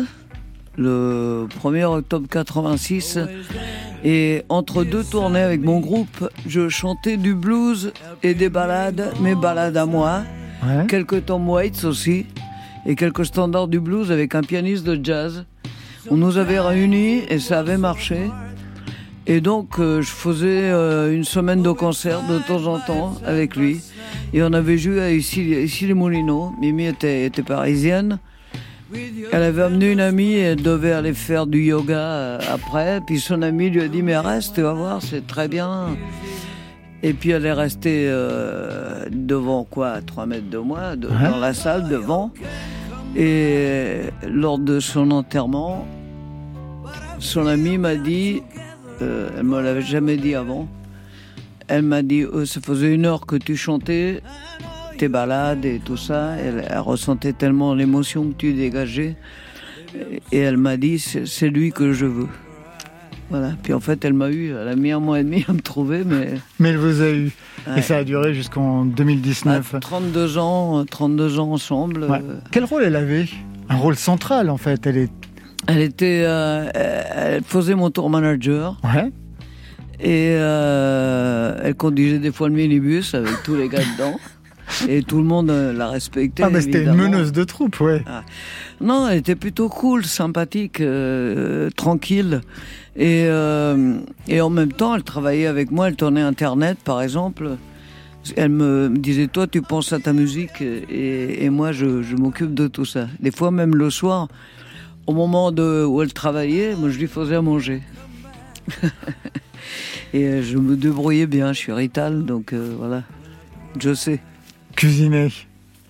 [0.77, 3.21] le 1er octobre 86,
[4.03, 7.93] et entre deux tournées avec mon groupe, je chantais du blues
[8.25, 10.23] et des ballades, mes ballades à moi,
[10.89, 12.27] Quelques Tom Waits aussi,
[12.87, 15.45] et quelques standards du blues avec un pianiste de jazz.
[16.11, 18.31] On nous avait réunis et ça avait marché.
[19.27, 23.55] Et donc, euh, je faisais euh, une semaine de concert de temps en temps avec
[23.55, 23.81] lui.
[24.35, 26.53] Et on avait joué à ici, ici les Moulineaux.
[26.61, 28.19] Mimi était, était parisienne.
[29.33, 33.01] Elle avait amené une amie et elle devait aller faire du yoga euh, après.
[33.07, 35.97] Puis son amie lui a dit Mais reste, tu vas voir, c'est très bien.
[37.03, 41.31] Et puis elle est restée euh, devant, quoi, à 3 mètres de moi, de- Ouais.
[41.31, 42.33] dans la salle, devant.
[43.17, 45.87] Et lors de son enterrement,
[47.19, 48.43] son amie m'a dit,
[49.03, 50.69] euh, elle me l'avait jamais dit avant,
[51.69, 54.23] elle m'a dit, euh, ça faisait une heure que tu chantais
[54.99, 56.37] tes balades et tout ça.
[56.37, 59.17] Elle, elle ressentait tellement l'émotion que tu dégageais.
[60.31, 62.29] Et elle m'a dit, c'est lui que je veux.
[63.33, 63.55] Voilà.
[63.63, 65.61] Puis en fait, elle m'a eu, elle a mis un mois et demi à me
[65.61, 67.33] trouver, mais Mais elle vous a eu.
[67.67, 67.79] Ouais.
[67.79, 69.73] Et ça a duré jusqu'en 2019.
[69.73, 72.05] bah, 32 ans, euh, 32 ans ensemble.
[72.05, 72.19] Ouais.
[72.23, 73.27] euh, Quel rôle elle avait?
[73.69, 74.87] Un rôle central, en fait.
[74.87, 75.11] Elle est.
[75.67, 79.11] Elle était, euh, elle faisait mon tour manager Ouais.
[80.01, 84.19] et euh, elle conduisait des fois le minibus avec tous les gars dedans
[84.89, 86.43] et tout le monde euh, la respectait.
[86.43, 88.03] Ah, bah c'était une meneuse de troupe, ouais.
[88.81, 92.41] Non, elle était plutôt cool, sympathique, euh, tranquille.
[92.97, 97.57] Et, euh, et en même temps, elle travaillait avec moi, elle tournait Internet, par exemple.
[98.37, 102.55] Elle me disait, toi, tu penses à ta musique et, et moi, je, je m'occupe
[102.55, 103.09] de tout ça.
[103.19, 104.29] Des fois, même le soir,
[105.07, 107.83] au moment de, où elle travaillait, moi, je lui faisais à manger.
[110.15, 113.03] et euh, je me débrouillais bien, je suis rital, donc euh, voilà,
[113.81, 114.21] je sais.
[114.77, 115.29] Cuisiner.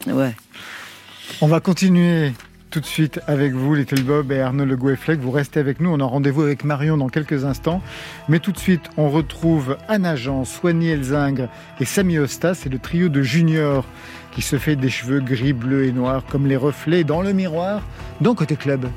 [0.07, 0.35] Ouais.
[1.41, 2.33] On va continuer
[2.73, 5.21] tout de suite avec vous, Little Bob et Arnaud Le Goueflec.
[5.21, 5.91] Vous restez avec nous.
[5.91, 7.83] On a rendez-vous avec Marion dans quelques instants.
[8.31, 11.49] Mais tout de suite, on retrouve Anna Jean, Soigny Elzingre
[11.81, 12.55] et Samy Osta.
[12.55, 13.85] C'est le trio de juniors
[14.35, 17.83] qui se fait des cheveux gris, bleus et noirs comme les reflets dans le miroir
[18.23, 18.89] dans Côté Club.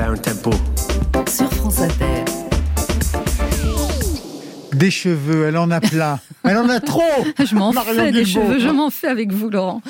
[0.00, 0.50] Elle a un tempo.
[1.28, 2.24] sur France Inter.
[4.72, 6.18] Des cheveux, elle en a plein.
[6.44, 7.02] Elle en a trop
[7.38, 9.82] Je m'en fais des cheveux, je m'en fais avec vous, Laurent.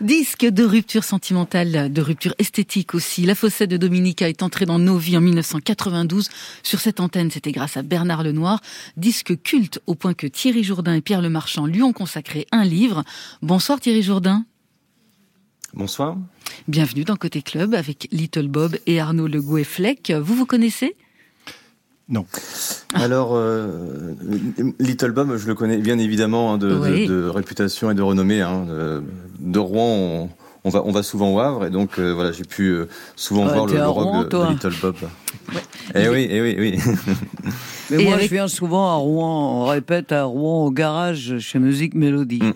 [0.00, 3.24] Disque de rupture sentimentale, de rupture esthétique aussi.
[3.24, 6.28] La Fossette de Dominica est entrée dans nos vies en 1992.
[6.64, 8.60] Sur cette antenne, c'était grâce à Bernard Lenoir.
[8.96, 13.04] Disque culte au point que Thierry Jourdain et Pierre Lemarchand lui ont consacré un livre.
[13.42, 14.44] Bonsoir Thierry Jourdain.
[15.74, 16.16] Bonsoir.
[16.68, 20.12] Bienvenue dans Côté Club avec Little Bob et Arnaud Le Gouet-Fleck.
[20.20, 20.94] Vous vous connaissez?
[22.08, 22.26] Non.
[22.94, 24.12] Alors, euh,
[24.78, 27.06] Little Bob, je le connais bien évidemment hein, de, de- Oui.
[27.06, 28.42] de réputation et de renommée.
[28.42, 29.02] hein, de,
[29.40, 30.30] de Rouen, on,
[30.64, 33.46] on va, on va souvent au Havre, et donc euh, voilà, j'ai pu euh, souvent
[33.46, 34.50] Ouais, voir le, rock Rouen, de-.
[34.52, 34.96] Little Bob.
[35.94, 36.78] Eh oui, eh oui, oui.
[37.90, 41.38] Mais Et moi, avec- je viens souvent à Rouen, on répète à Rouen au garage
[41.38, 42.42] chez Musique Mélodie.
[42.42, 42.52] Mm.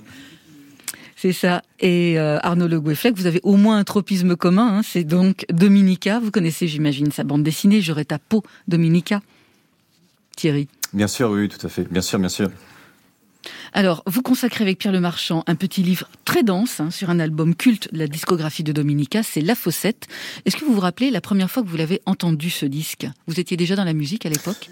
[1.26, 1.62] C'est ça.
[1.80, 4.78] Et euh, Arnaud Le Gouet-Fleck, vous avez au moins un tropisme commun.
[4.78, 6.20] hein, c'est donc Dominica.
[6.20, 7.80] Vous connaissez, j'imagine, sa bande dessinée.
[7.80, 9.22] J'aurais ta peau, Dominica.
[10.36, 10.68] Thierry.
[10.92, 11.90] Bien sûr, oui, oui, tout à fait.
[11.90, 12.48] Bien sûr, bien sûr.
[13.72, 17.18] Alors, vous consacrez avec Pierre Le Marchand un petit livre très dense hein, sur un
[17.18, 20.06] album culte de la discographie de Dominica, c'est La Fossette.
[20.44, 23.08] Est-ce que vous vous rappelez la première fois que vous l'avez entendu ce disque?
[23.26, 24.70] Vous étiez déjà dans la musique à l'époque?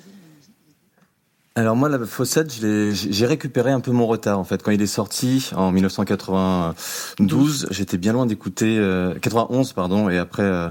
[1.57, 4.61] Alors moi, la Fossette, j'ai récupéré un peu mon retard en fait.
[4.61, 10.43] Quand il est sorti en 1992, j'étais bien loin d'écouter euh, 91 pardon, et après
[10.43, 10.69] euh,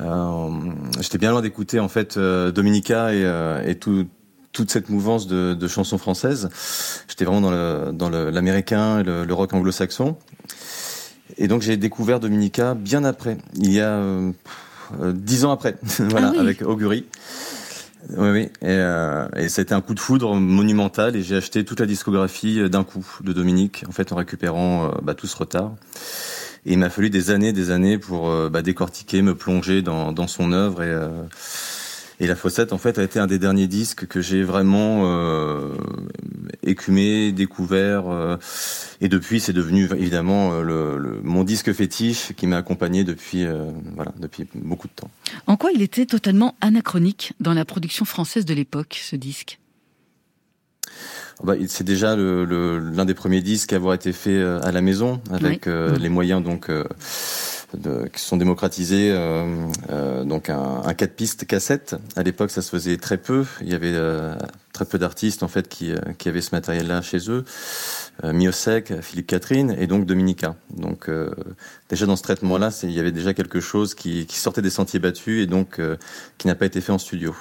[0.00, 0.48] euh,
[1.00, 4.06] j'étais bien loin d'écouter en fait euh, Dominica et, euh, et tout
[4.52, 6.48] toute cette mouvance de, de chansons françaises.
[7.08, 10.16] J'étais vraiment dans le dans le- l'américain et le, le rock anglo-saxon.
[11.38, 14.00] Et donc j'ai découvert Dominica bien après, il y a
[15.12, 16.38] dix ans après, voilà, Ah oui.
[16.38, 17.04] avec Augury.
[18.10, 18.42] Oui, oui.
[18.60, 22.60] Et, euh, et c'était un coup de foudre monumental et j'ai acheté toute la discographie
[22.60, 25.72] euh, d'un coup de Dominique, en fait, en récupérant euh, bah, tout ce retard.
[26.66, 30.12] Et il m'a fallu des années, des années pour euh, bah, décortiquer, me plonger dans,
[30.12, 30.94] dans son œuvre et
[32.20, 35.74] et la Fossette, en fait, a été un des derniers disques que j'ai vraiment euh,
[36.62, 38.08] écumé, découvert.
[38.08, 38.36] euh,
[39.00, 43.44] et depuis, c'est devenu évidemment euh, le, le- mon disque fétiche qui m'a accompagné depuis,
[43.44, 43.64] euh,
[43.96, 45.10] voilà, depuis beaucoup de temps.
[45.46, 49.58] En quoi il était totalement anachronique dans la production française de l'époque, ce disque?
[51.42, 54.60] Bah, il- c'est déjà le- le- l'un des premiers disques à avoir été fait euh,
[54.62, 55.72] à la maison, avec Oui.
[55.72, 56.84] euh, les moyens donc euh,
[57.76, 59.10] de- qui sont démocratisés.
[59.12, 61.96] euh, euh, donc un, un 4 pistes cassette.
[62.16, 63.44] À l'époque, ça se faisait très peu.
[63.60, 64.34] Il y avait euh,
[64.72, 67.44] très peu d'artistes en fait qui, qui avaient ce matériel-là chez eux.
[68.22, 70.56] Miosek, Philippe Catherine et donc Dominica.
[70.76, 71.08] Donc
[71.88, 75.42] déjà dans ce traitement-là, il y avait déjà quelque chose qui, sortait des sentiers battus
[75.42, 75.80] et donc
[76.38, 77.34] qui n'a pas été fait en studio.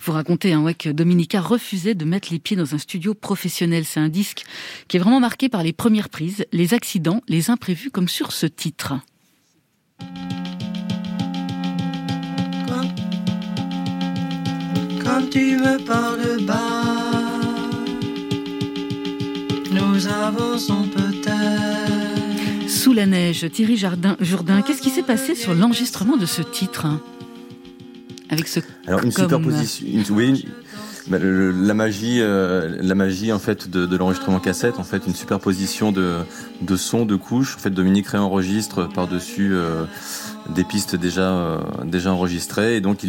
[0.00, 3.84] Vous racontez hein, ouais, que Dominica refusait de mettre les pieds dans un studio professionnel.
[3.84, 4.44] C'est un disque
[4.88, 8.46] qui est vraiment marqué par les premières prises, les accidents, les imprévus, comme sur ce
[8.46, 8.94] titre.
[15.02, 16.84] Quand tu me parles bas,
[19.72, 22.68] nous avançons peut-être.
[22.68, 26.86] Sous la neige, Thierry Jardin, Jourdain, qu'est-ce qui s'est passé sur l'enregistrement de ce titre
[26.86, 27.00] hein?
[28.30, 30.44] Avec ce Alors une comme- superposition, une- oui,
[31.10, 35.92] le- la magie, euh, la magie en fait de, l'enregistrement cassette, en fait une superposition
[35.92, 36.16] de,
[36.62, 37.56] de sons, de couches.
[37.56, 39.54] En fait, Dominique réenregistre par dessus
[40.54, 43.04] des pistes déjà euh, déjà enregistrées, et donc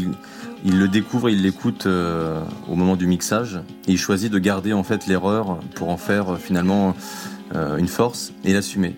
[0.66, 4.84] il le découvre, il l'écoute euh, au moment du mixage, il choisit de garder en
[4.84, 6.96] fait l'erreur pour en faire euh, finalement
[7.56, 8.96] euh, une force et l'assumer.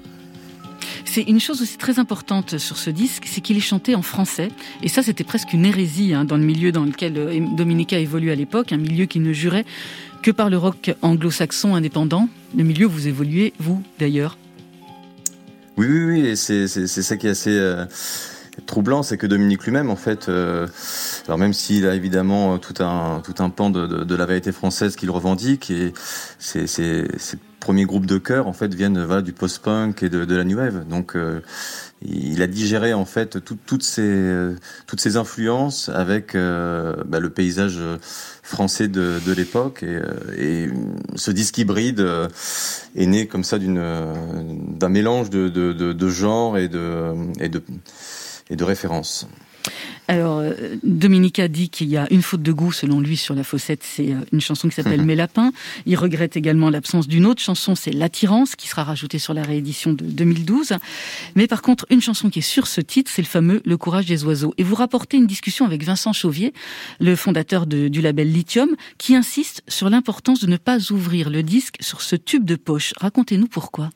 [1.14, 4.48] C'est une chose aussi très importante sur ce disque, c'est qu'il est chanté en français.
[4.82, 8.32] Et ça, c'était presque une hérésie hein, dans le milieu dans lequel euh, Dominica évolue
[8.32, 9.66] à l'époque, un milieu qui ne jurait
[10.24, 12.30] que par le rock anglo-saxon indépendant.
[12.56, 14.38] Le milieu où vous évoluez, vous d'ailleurs.
[15.76, 17.84] Oui, oui, oui, c'est c'est c'est ça qui est assez euh,
[18.66, 20.66] troublant, c'est que Dominique lui-même, en fait, euh,
[21.28, 24.54] alors même s'il a évidemment tout un tout un pan de, de, de la vérité
[24.54, 25.92] française qu'il revendique, et
[26.40, 26.68] ses
[27.62, 30.86] premiers groupes de chœur, en fait, viennent voilà, du post-punk et de, la new wave.
[30.90, 31.40] Donc, euh,
[32.02, 34.56] il a digéré en fait tout- toutes ces euh,
[34.88, 37.80] toutes ces influences avec euh, bah, le paysage
[38.42, 39.86] français de, de l'époque
[40.38, 40.68] et,
[41.16, 42.06] ce disque hybride
[42.96, 43.82] est né comme ça d'une
[44.80, 47.62] d'un mélange de, de, de, de genres et de et de
[48.50, 49.28] et de références.
[50.08, 53.44] Alors, euh, Dominica dit qu'il y a une faute de goût, selon lui, sur la
[53.44, 53.82] Fossette.
[53.84, 55.52] C'est euh, une chanson qui s'appelle Mes lapins.
[55.86, 59.94] Il regrette également l'absence d'une autre chanson, c'est L'attirance, qui sera rajoutée sur la réédition
[59.94, 60.74] de 2012.
[61.36, 64.06] Mais par contre, une chanson qui est sur ce titre, c'est le fameux Le courage
[64.06, 64.54] des oiseaux.
[64.58, 66.54] Et vous rapportez une discussion avec Vincent Chauvier,
[67.00, 71.44] le fondateur de- du label Lithium, qui insiste sur l'importance de ne pas ouvrir le
[71.44, 72.94] disque sur ce tube de poche.
[72.98, 73.90] Racontez-nous pourquoi.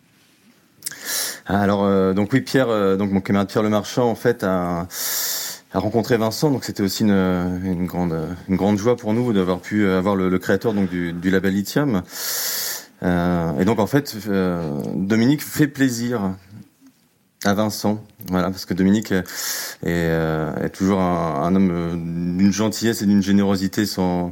[1.47, 4.43] Ah, Alors, euh, donc oui, Pierre, euh, donc mon camarade Pierre Le Marchand, en fait,
[4.43, 4.87] a,
[5.75, 6.49] a rencontré Vincent.
[6.49, 8.15] Donc c'était aussi une, grande,
[8.47, 12.01] une grande joie pour nous d'avoir pu avoir le, créateur donc du, label Lithium.
[13.03, 16.33] Euh, et donc en fait, euh, Dominique fait plaisir
[17.43, 19.23] à Vincent, voilà, parce que Dominique est,
[19.85, 24.31] euh, toujours un, homme d'une gentillesse et d'une générosité sans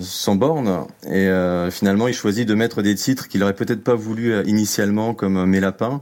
[0.00, 1.28] sans borne et
[1.70, 5.60] finalement il choisit de mettre des titres qu'il aurait peut-être pas voulu initialement comme Mes
[5.60, 6.00] lapins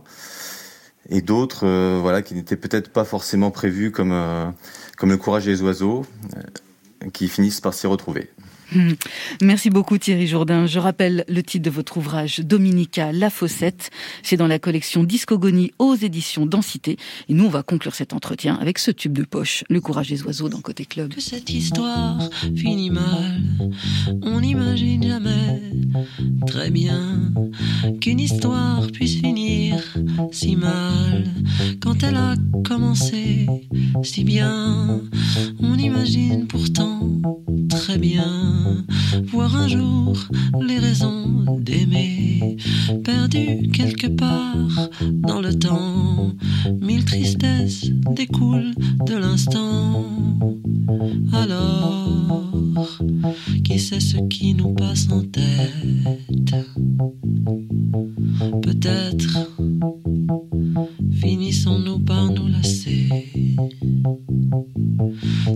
[1.09, 4.51] et d'autres euh, voilà qui n'étaient peut-être pas forcément prévus comme euh,
[4.97, 8.31] comme le courage des oiseaux euh, qui finissent par s'y retrouver.
[8.75, 8.93] Hmm.
[9.43, 10.67] Merci beaucoup Thierry Jourdain.
[10.67, 13.91] Je rappelle le titre de votre ouvrage Dominica La Fossette.
[14.23, 16.97] C'est dans la collection Discogonie aux éditions Densité.
[17.29, 20.23] Et nous, on va conclure cet entretien avec ce tube de poche, Le courage des
[20.23, 21.13] oiseaux dans Côté Club.
[21.15, 22.19] que cette histoire
[22.57, 23.43] finit mal.
[24.23, 25.61] On n'imagine jamais
[26.47, 27.33] très bien
[28.01, 29.77] qu'une histoire puisse finir
[30.31, 31.25] si mal.
[31.81, 33.47] Quand elle a commencé
[34.03, 35.01] si bien,
[35.61, 37.11] on imagine pourtant
[37.83, 38.85] très bien
[39.33, 40.17] voir un jour
[40.61, 42.57] les raisons d'aimer
[43.03, 46.31] perdues quelque part dans le temps.
[46.81, 48.73] Mille tristesses découlent
[49.05, 50.07] de l'instant.
[51.33, 53.01] Alors,
[53.65, 56.55] qui sait ce qui nous passe en tête?
[58.63, 59.51] Peut-être
[61.21, 63.09] finissons-nous par nous lasser.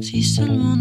[0.00, 0.75] Si seulement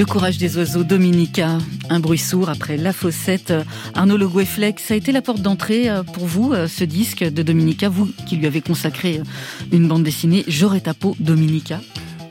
[0.00, 1.58] Le courage des oiseaux Dominica,
[1.90, 3.52] un bruit sourd après La Fossette.
[3.94, 7.22] Arnaud Le Gouefleck, ça a été la porte d'entrée euh, pour vous, euh, ce disque
[7.22, 9.24] de Dominica, vous qui lui avez consacré euh,
[9.72, 11.82] une bande dessinée, J'aurais ta peau, Dominica.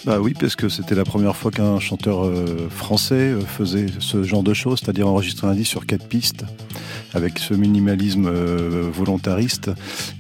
[0.06, 4.24] Bah oui, parce que c'était la première fois qu'un chanteur euh, français euh, faisait ce
[4.24, 6.46] genre de choses, c'est-à-dire enregistrer un disque sur quatre pistes,
[7.14, 9.70] avec ce minimalisme euh, volontariste.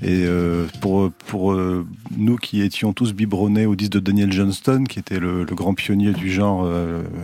[0.04, 1.86] Et euh, pour, pour euh,
[2.18, 5.74] nous qui étions tous biberonnés au disque de Daniel Johnston, qui était le, le grand
[5.74, 6.68] pionnier du genre,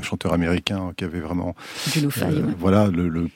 [0.02, 1.56] chanteur américain, qui avait vraiment...
[1.94, 2.30] Du lo-fi, ouais.
[2.58, 3.30] Voilà, le, le,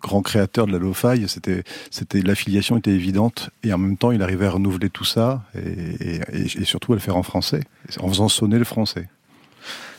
[0.00, 4.22] grand créateur de la lo-fi, c'était, c'était, l'affiliation était évidente, et en même temps, il
[4.22, 7.60] arrivait à renouveler tout ça, et- et surtout à le faire en français,
[8.00, 9.08] en faisant sonner français.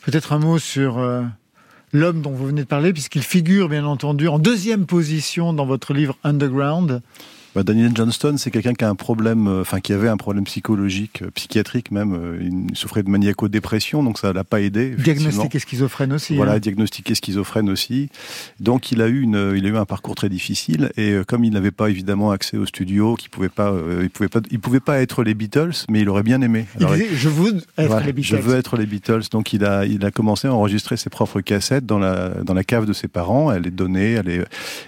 [0.03, 1.23] Peut-être un mot sur euh,
[1.93, 5.93] l'homme dont vous venez de parler, puisqu'il figure bien entendu en deuxième position dans votre
[5.93, 7.01] livre Underground.
[7.55, 10.43] Bah, Daniel Johnston, c'est quelqu'un qui a un problème, euh, enfin qui avait un problème
[10.45, 12.13] psychologique, euh, psychiatrique même.
[12.13, 14.95] euh, il souffrait de maniaco-dépression, donc ça l'a pas aidé.
[14.97, 16.35] Diagnostiqué schizophrène aussi.
[16.35, 16.59] Voilà, hein.
[16.59, 18.09] diagnostiqué schizophrène aussi.
[18.59, 21.51] Donc il a eu une, il a eu un parcours très difficile et comme il
[21.51, 24.79] n'avait pas évidemment accès au studio, qu'il pouvait pas, euh, il pouvait pas, il pouvait
[24.79, 26.65] pas être les Beatles, mais il aurait bien aimé.
[26.79, 28.35] Il Alors, disait, je veux être voilà, les Beatles.
[28.35, 29.23] Je veux être les Beatles.
[29.31, 32.63] Donc il a, il a commencé à enregistrer ses propres cassettes dans la, dans la
[32.63, 33.51] cave de ses parents.
[33.51, 34.43] Elle les donnait, elle est,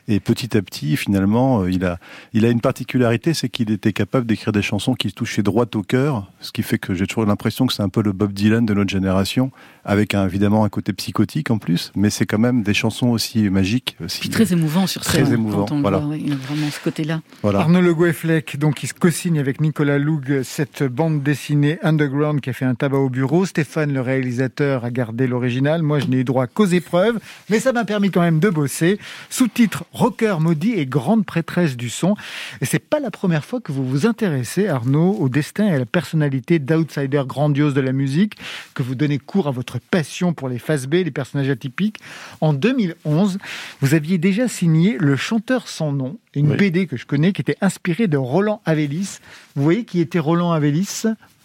[0.07, 1.99] et petit à petit, finalement, il a,
[2.33, 5.81] il a une particularité, c'est qu'il était capable d'écrire des chansons qui touchaient droit au
[5.83, 8.65] cœur, ce qui fait que j'ai toujours l'impression que c'est un peu le Bob Dylan
[8.65, 9.51] de notre génération,
[9.83, 13.49] avec un, évidemment un côté psychotique en plus, mais c'est quand même des chansons aussi
[13.49, 13.97] magiques.
[14.01, 15.33] Aussi, Puis très émouvant sur Très scène.
[15.33, 15.97] émouvant, quand on voilà.
[15.97, 17.19] voit, oui, il y a vraiment ce côté-là.
[17.43, 17.59] Voilà.
[17.59, 22.51] Arnaud Le Goueflec, donc, qui se co-signe avec Nicolas Loug cette bande dessinée Underground qui
[22.51, 23.45] a fait un tabac au bureau.
[23.45, 25.81] Stéphane, le réalisateur, a gardé l'original.
[25.83, 28.97] Moi, je n'ai eu droit qu'aux épreuves, mais ça m'a permis quand même de bosser.
[29.29, 32.15] Sous-titre Rocker maudit et grande prêtresse du son.
[32.61, 35.79] Et c'est pas la première fois que vous vous intéressez, Arnaud, au destin et à
[35.79, 38.35] la personnalité d'outsider grandiose de la musique,
[38.73, 41.97] que vous donnez cours à votre passion pour les face B, les personnages atypiques.
[42.41, 43.37] En 2011,
[43.81, 46.57] vous aviez déjà signé Le chanteur sans nom, une Oui.
[46.57, 49.19] BD que je connais qui était inspirée de Roland Avélis.
[49.55, 51.03] Vous voyez qui était Roland Avélis?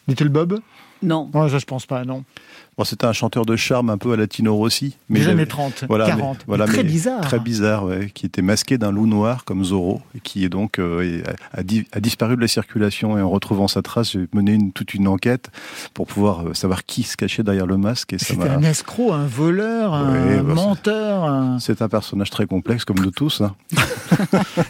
[0.09, 0.61] Little Bob?
[1.03, 1.31] Non.
[1.33, 2.25] Non, ça je pense pas, non.
[2.81, 4.97] Bon, c'était un chanteur de charme un peu à Latino Rossi.
[5.11, 6.39] Des il avait- années 30, voilà, 40.
[6.39, 7.21] mais- voilà, Très mais bizarre.
[7.21, 10.79] Très bizarre, ouais, qui était masqué d'un loup noir comme Zorro, et qui est donc
[10.79, 11.23] euh, est-
[11.53, 13.19] a, di- a disparu de la circulation.
[13.19, 15.51] Et en retrouvant sa trace, j'ai mené une, toute une enquête
[15.93, 18.15] pour pouvoir euh, savoir qui se cachait derrière le masque.
[18.15, 21.59] Et ça C'était un escroc, un voleur, un bah, c'est- menteur, un...
[21.59, 23.43] C'est un personnage très complexe, comme nous tous.
[23.43, 23.55] hein.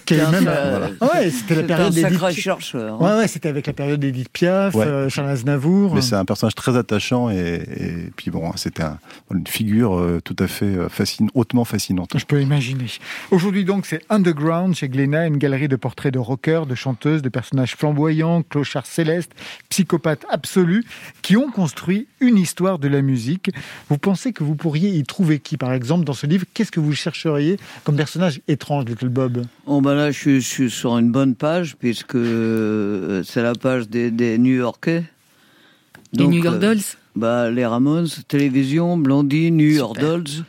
[0.05, 0.49] qui avait même...
[0.53, 1.95] Euh, ouais, c'était la période.
[1.95, 4.85] Ouais, ouais, c'était avec la période d'Edith Piaf, Ouais.
[4.85, 5.95] euh, Charles Aznavour.
[5.95, 7.37] Mais c'est un personnage très attachant et,
[7.77, 8.99] et puis bon, c'était un-
[9.35, 12.11] une figure euh, tout à fait euh, fascine- hautement fascinante.
[12.17, 12.87] Je peux imaginer.
[13.31, 17.29] Aujourd'hui donc, c'est Underground chez Glénat, une galerie de portraits de rockers, de chanteuses, de
[17.29, 19.33] personnages flamboyants, clochards célestes,
[19.69, 20.85] psychopathes absolus,
[21.23, 23.51] qui ont construit une histoire de la musique.
[23.89, 26.45] Vous pensez que vous pourriez y trouver qui, par exemple, dans ce livre?
[26.55, 29.45] Qu'est-ce que vous chercheriez comme personnage étrange, Little Bob?
[29.67, 33.55] Bon, ben là, je suis, je suis sur une bonne page, puisque euh, c'est la
[33.55, 35.05] page des, des New-Yorkais.
[36.13, 36.81] Les Donc, New York euh, Dolls
[37.21, 40.01] bah, Les Ramones, télévision, Blondie, New York.
[40.01, 40.45] Dolls.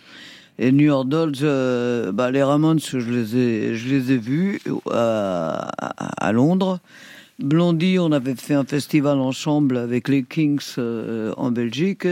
[0.58, 4.62] Et New York Dolls, euh, bah, les Ramones, je les ai, je les ai vus
[4.90, 5.70] à,
[6.28, 6.80] à- Londres.
[7.40, 12.08] Blondie, on avait fait un festival ensemble avec les Kings euh, en Belgique.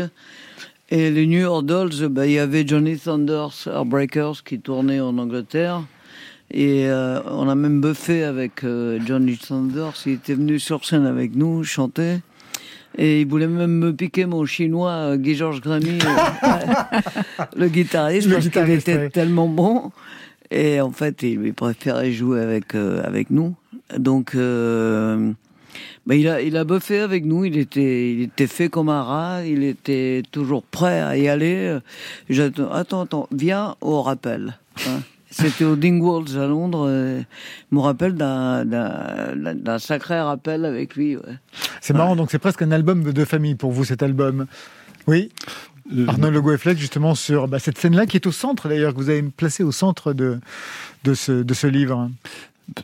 [0.90, 5.18] Et les New York Dolls, bah, il y avait Johnny Thunders, Heartbreakers, qui tournait en
[5.20, 5.84] Angleterre.
[6.52, 9.94] Et euh, on a même buffé avec euh, Johnny Thunders.
[10.08, 12.22] Il était venu sur scène avec nous, chanter.
[12.98, 16.70] Et il voulait même me piquer mon chinois, euh, Guy Georges Grammy, euh,
[17.56, 19.10] le guitariste, Le parce qu'il était ouais.
[19.10, 19.92] tellement bon.
[20.52, 23.56] Et en fait, il lui préférait jouer avec, euh, avec nous.
[23.98, 25.32] Donc, euh,
[26.08, 27.46] bah, il, a, il a buffé avec nous.
[27.46, 29.46] Il était, il était fait comme un rat.
[29.46, 31.78] Il était toujours prêt à y aller.
[32.30, 34.58] J'attends, attends, attends, viens au rappel.
[34.88, 35.02] hein.
[35.32, 36.86] C'était au Dingwalls à Londres.
[36.88, 37.22] euh,
[37.72, 41.18] Je me rappelle d'un, sacré rappel avec lui.
[41.18, 41.24] Ouais.
[41.82, 44.48] C'est marrant, donc c'est presque un album de famille pour vous, cet album.
[45.08, 45.30] Oui
[45.96, 49.10] Euh, Arnaud Le justement, sur bah, cette scène-là, qui est au centre d'ailleurs, que vous
[49.10, 50.40] avez placé au centre de,
[51.04, 52.10] de, ce, de ce livre.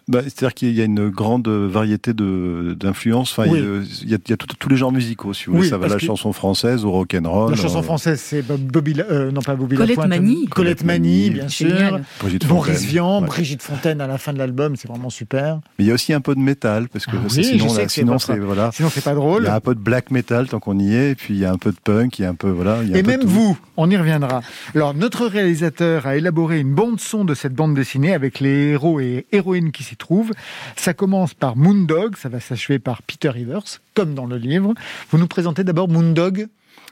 [0.08, 3.32] Bah, C'est-à-dire qu'il y a une grande variété de- d'influences.
[3.38, 3.60] Enfin, Oui.
[4.04, 5.64] il y a- il y il tout- tous les genres musicaux, si vous voulez.
[5.64, 7.52] Oui, ça va de la que- chanson française au rock'n'roll.
[7.52, 10.46] La chanson euh, française, c'est Bob- Bobby, La- euh, non pas Bobby Colette Mani.
[10.48, 12.00] Colette Mani, bien sûr.
[12.20, 12.90] Brigitte Boris Fontaine.
[12.90, 13.28] Vian, Ouais.
[13.28, 15.60] Brigitte Fontaine à la fin de l'album, c'est vraiment super.
[15.78, 17.86] Mais il y a aussi un peu de métal, parce que Ah oui, sinon, là,
[17.86, 18.72] que sinon c'est voilà.
[18.74, 19.44] Sinon, c'est pas Il drôle.
[19.44, 21.46] y a un peu de black metal tant qu'on y est, et puis il y
[21.46, 22.80] a un peu de punk, il y a un peu voilà.
[22.84, 24.42] il y a un Et même vous, on y reviendra.
[24.74, 29.26] Alors, notre réalisateur a élaboré une bande-son de cette bande dessinée avec les héros et
[29.32, 30.32] héroïnes qui s'y trouvent.
[30.76, 34.74] Ça commence par Moondog, ça va s'achever par Peter Rivers, comme dans le livre.
[35.12, 36.48] Vous nous présentez d'abord Moondog.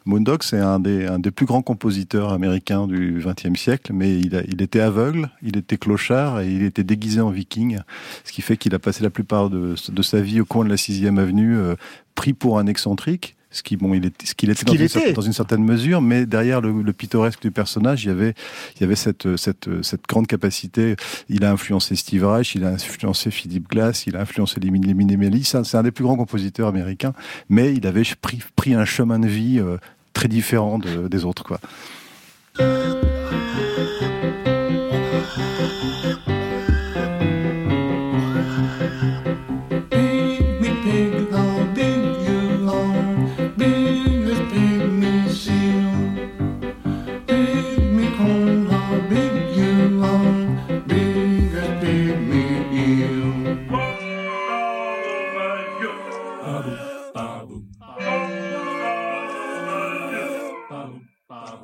[0.06, 4.62] Moondog, c'est un des, un des plus grands compositeurs américains du XXe siècle, mais il,
[4.62, 7.80] était aveugle, il était clochard et il était déguisé en viking,
[8.26, 10.70] ce qui fait qu'il a passé la plupart de, de sa vie au coin de
[10.70, 11.76] la 6e avenue, euh,
[12.16, 13.38] pris pour un excentrique.
[13.54, 15.12] Ce qui, bon, il est, ce qu'il était, dans, qu'il une, était.
[15.12, 18.34] cer- dans une certaine mesure, mais derrière le, le pittoresque du personnage, il y avait,
[18.76, 20.96] il y avait cette, cette, cette grande capacité.
[21.30, 24.82] Il a influencé Steve Reich, il a influencé Philip Glass, il a influencé les, Min-
[24.86, 25.52] les Minimalistes.
[25.52, 27.14] C'est un- C'est un des plus grands compositeurs américains,
[27.48, 29.78] mais il avait pris, pris un chemin de vie euh,
[30.14, 31.60] très différent de- des autres, quoi.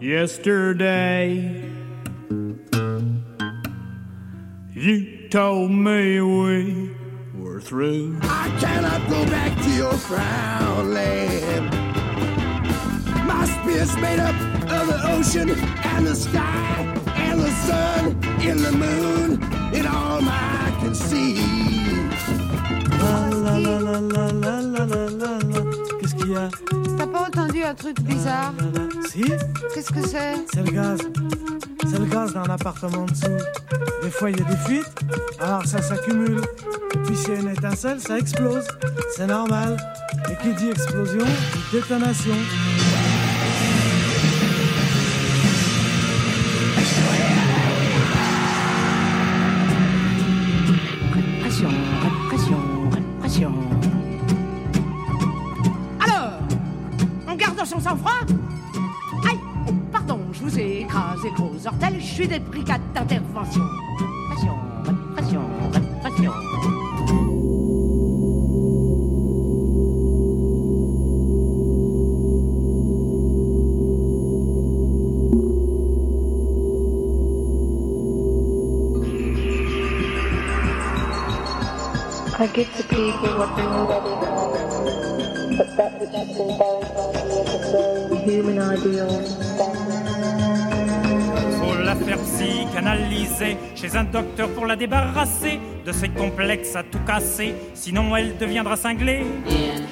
[0.10, 1.64] Yesterday,
[4.74, 6.90] you told me we
[7.36, 8.18] were through.
[8.24, 11.70] I cannot go back to your frown land.
[13.28, 14.34] My spirit's made up
[14.72, 19.44] of the ocean and the sky and the sun and the moon
[19.76, 21.36] and all I can see.
[22.98, 25.20] la la la la la la la.
[25.30, 25.79] Qu'est-ce qu'il y a
[26.98, 28.54] T'as pas entendu un truc bizarre
[29.10, 29.24] Si
[29.74, 31.00] Qu'est-ce que c'est C'est le gaz.
[31.90, 33.38] C'est le gaz dans l'appartement en dessous.
[34.04, 34.86] Des fois, il y a des fuites,
[35.40, 36.42] alors ça s'accumule.
[36.94, 38.68] Et puis, s'il y a une étincelle, ça explose.
[39.16, 39.78] C'est normal.
[40.32, 42.36] Et qui dit explosion, dit détonation.
[59.28, 63.64] Aïe oh, Pardon, je vous ai écrasé gros ortel, je suis des brigades d'intervention.
[64.30, 65.42] Répression, répression,
[65.74, 66.34] répression.
[82.42, 84.19] I people what they already
[91.58, 97.00] Faut la faire psychanalyser chez un docteur pour la débarrasser de ses complexes à tout
[97.06, 99.26] casser, sinon elle deviendra cinglée.
[99.48, 99.89] In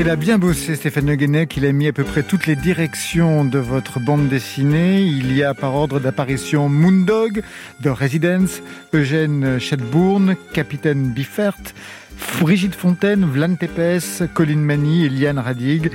[0.00, 3.44] il a bien bossé Stéphane Le il a mis à peu près toutes les directions
[3.44, 5.00] de votre bande dessinée.
[5.00, 7.42] Il y a par ordre d'apparition Moondog
[7.80, 8.62] de Residence,
[8.94, 11.58] Eugène Chatbourne, Capitaine Biffert,
[12.40, 15.90] Brigitte Fontaine, Vlan Tepes, Colin Mani, Eliane Radig,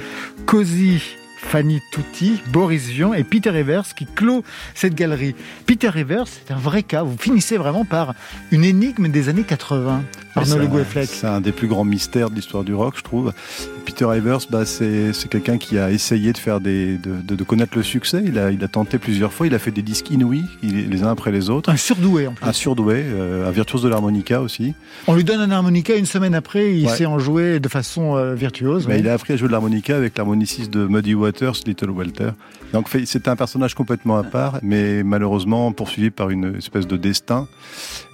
[0.46, 1.02] Cozy
[1.38, 4.44] Fanny Tutti, Boris Vian et Peter Evers qui clôt
[4.76, 5.36] cette galerie.
[5.66, 7.04] Peter Evers, c'est un vrai cas.
[7.04, 8.16] Vous finissez vraiment par
[8.52, 10.04] une énigme des années 80.
[10.36, 11.06] Arnaud C'est Le.
[11.06, 13.34] C'est un des plus grands mystères de l'histoire du rock, je trouve.
[13.86, 17.78] Peter Evers, bah, c'est quelqu'un qui a essayé de faire des, de, de- de connaître
[17.78, 18.24] le succès.
[18.26, 19.46] Il a, il a tenté plusieurs fois.
[19.48, 21.70] Il a fait des disques inouïs, les uns après les autres.
[21.70, 22.46] Un surdoué en plus.
[22.48, 24.74] Un surdoué, euh, un virtuose de l'harmonica aussi.
[25.08, 26.96] On lui donne un harmonica une semaine après, il Ouais.
[26.96, 28.88] sait en jouer de façon euh, virtuose.
[28.88, 28.98] Bah.
[28.98, 32.30] Il a appris à jouer de l'harmonica avec l'harmoniciste de Muddy Waters, Little Walter.
[32.72, 37.48] Donc c'était un personnage complètement à part, mais malheureusement poursuivi par une espèce de destin.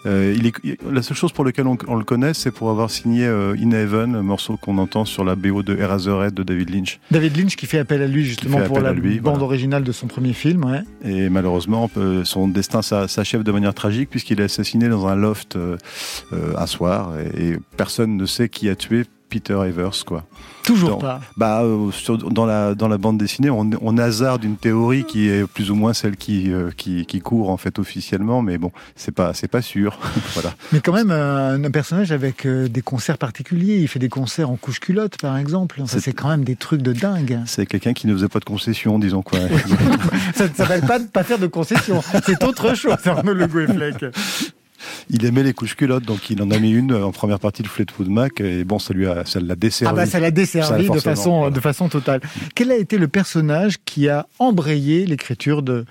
[0.06, 2.72] Euh, il est, il- la seule chose pour laquelle on, on le connaît, c'est pour
[2.72, 6.42] avoir signé euh, In Heaven, un morceau qu'on entend sur la BO de Eraserhead de
[6.42, 7.00] David Lynch.
[7.12, 9.44] David Lynch qui fait appel à lui justement pour la lui, bande voilà.
[9.46, 10.66] originale de son premier film.
[10.66, 10.82] Ouais.
[11.06, 15.16] Et malheureusement, euh, son destin s'a- s'achève de manière tragique puisqu'il est assassiné dans un
[15.16, 15.78] loft euh,
[16.58, 20.26] un soir et, et personne ne sait qui a tué Peter Evers, quoi.
[20.74, 21.22] Toujours Dans- pas.
[21.38, 25.28] Bah, euh, sur- dans, la, dans la bande dessinée, on, on hasarde une théorie qui
[25.28, 28.72] est plus ou moins celle qui, euh, qui, qui court en fait officiellement, mais bon,
[28.96, 29.98] c'est pas, c'est pas sûr.
[30.34, 30.54] voilà.
[30.72, 33.78] Mais quand même un, un personnage avec euh, des concerts particuliers.
[33.80, 35.80] Il fait des concerts en couche-culotte par exemple.
[35.82, 37.40] Enfin, C'est- quand même des trucs de dingue.
[37.46, 39.40] C'est quelqu'un qui ne faisait pas de concessions, disons quoi.
[40.36, 42.02] Ça ne s'appelle pas de pas faire de concessions.
[42.26, 44.06] C'est autre chose, Arnaud Le Gouefleck.
[45.12, 47.68] Il aimait les couches culottes, donc il en a mis une en première partie de
[47.68, 49.92] Fleetwood Mac, et bon, ça lui a, ça l'a desservi.
[49.92, 51.56] Ah bah ça l'a desservi de façon, voilà.
[51.56, 52.22] de façon totale.
[52.54, 55.86] Quel a été le personnage qui a embrayé l'écriture de,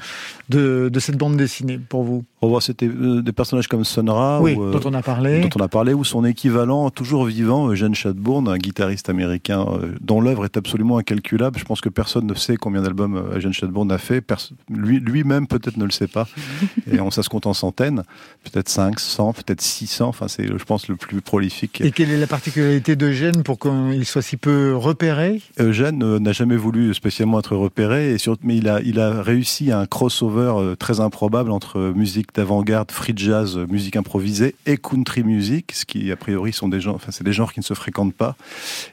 [0.50, 2.24] de, de cette bande dessinée pour vous?
[2.40, 5.40] On voit c'était euh, des personnages comme Sonra, Oui, ou, euh, dont on a parlé.
[5.40, 9.94] dont on a parlé, ou son équivalent toujours vivant, Eugene Chatbourne, un guitariste américain euh,
[10.00, 11.58] dont l'œuvre est absolument incalculable.
[11.58, 14.20] Je pense que personne ne sait combien d'albums Eugene Chatbourne a fait.
[14.20, 16.28] Pers- lui- Lui-même peut-être ne le sait pas.
[16.92, 18.04] Et on ça se compte en centaines,
[18.44, 20.06] peut-être 500, peut-être 600.
[20.08, 21.80] Enfin, c'est, je pense, le plus prolifique.
[21.80, 25.42] Et quelle est la particularité d'Eugène pour qu'il soit si peu repéré?
[25.58, 29.72] Eugène n'a jamais voulu spécialement être repéré, et sur- mais il a, il a réussi
[29.72, 31.92] un crossover très improbable entre euh,
[32.28, 36.68] musique d'avant-garde, free jazz, euh, musique improvisée et country music, ce qui a priori sont
[36.68, 38.36] des gens, enfin c'est des genres qui ne se fréquentent pas.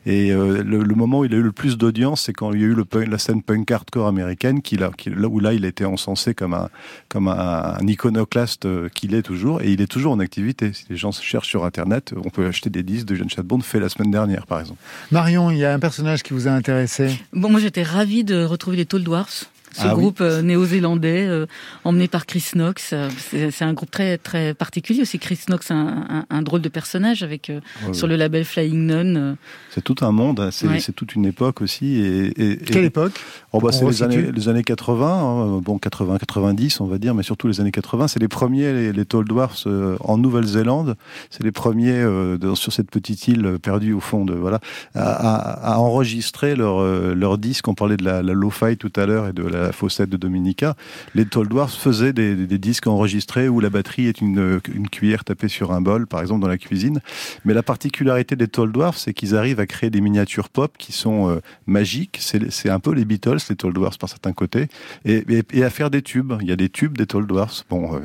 [0.05, 2.61] Et euh, le, le moment où il a eu le plus d'audience, c'est quand il
[2.61, 5.65] y a eu le, punk- la scène punk hardcore américaine, qu'il- là où là il
[5.65, 6.69] a été encensé comme un,
[7.09, 10.71] comme un, un iconoclaste euh, qu'il est toujours, et il est toujours en activité.
[10.73, 13.61] Si les gens se cherchent sur Internet, on peut acheter des disques de Jeanne Chatbourne
[13.61, 14.79] fait la semaine dernière, par exemple.
[15.11, 17.19] Marion, il y a un personnage qui vous a intéressé?
[17.33, 19.49] Bon, moi j'étais ravie de retrouver les Tall Dwarfs.
[19.77, 21.45] Ce Ah groupe euh, néo-zélandais euh,
[21.83, 23.09] emmené par Chris Knox, Euh,
[23.51, 25.19] c'est un groupe très très particulier aussi.
[25.19, 28.11] Chris Knox, un, un, un drôle de personnage avec euh, Ouais, sur ouais.
[28.11, 29.35] le label Flying Nun.
[29.71, 30.79] C'est tout un monde, hein, c'est Ouais.
[30.95, 31.97] toute une époque aussi.
[31.97, 33.13] Et, et- et- Quelle époque?
[33.51, 36.97] Oh bah, On C'est les années, les années 80, hein, bon 80, 90 on va
[36.97, 38.07] dire, mais surtout les années 80.
[38.07, 40.95] C'est les premiers, les, les Tall Dwarfs euh, en Nouvelle-Zélande.
[41.29, 44.59] C'est les premiers euh, de- sur cette petite île perdue au fond de voilà,
[44.93, 47.67] à, à- à enregistrer leur euh, leur disque.
[47.67, 50.17] On parlait de la, la lo-fi tout à l'heure et de la la Fossette de
[50.17, 50.75] Dominica,
[51.13, 54.61] les Little Dwarfs faisaient des, disques enregistrés où la batterie est une,
[54.91, 57.01] cuillère tapée sur un bol, par exemple dans la cuisine.
[57.43, 60.91] Mais la particularité des Tall Dwarfs, c'est qu'ils arrivent à créer des miniatures pop qui
[60.91, 62.19] sont euh, magiques.
[62.21, 64.67] C'est un peu les Beatles, les Tall Dwarfs par certains côtés,
[65.03, 65.23] et,
[65.63, 66.33] à faire des tubes.
[66.41, 67.99] Il y a des tubes des Tall Dwarfs, bon, euh,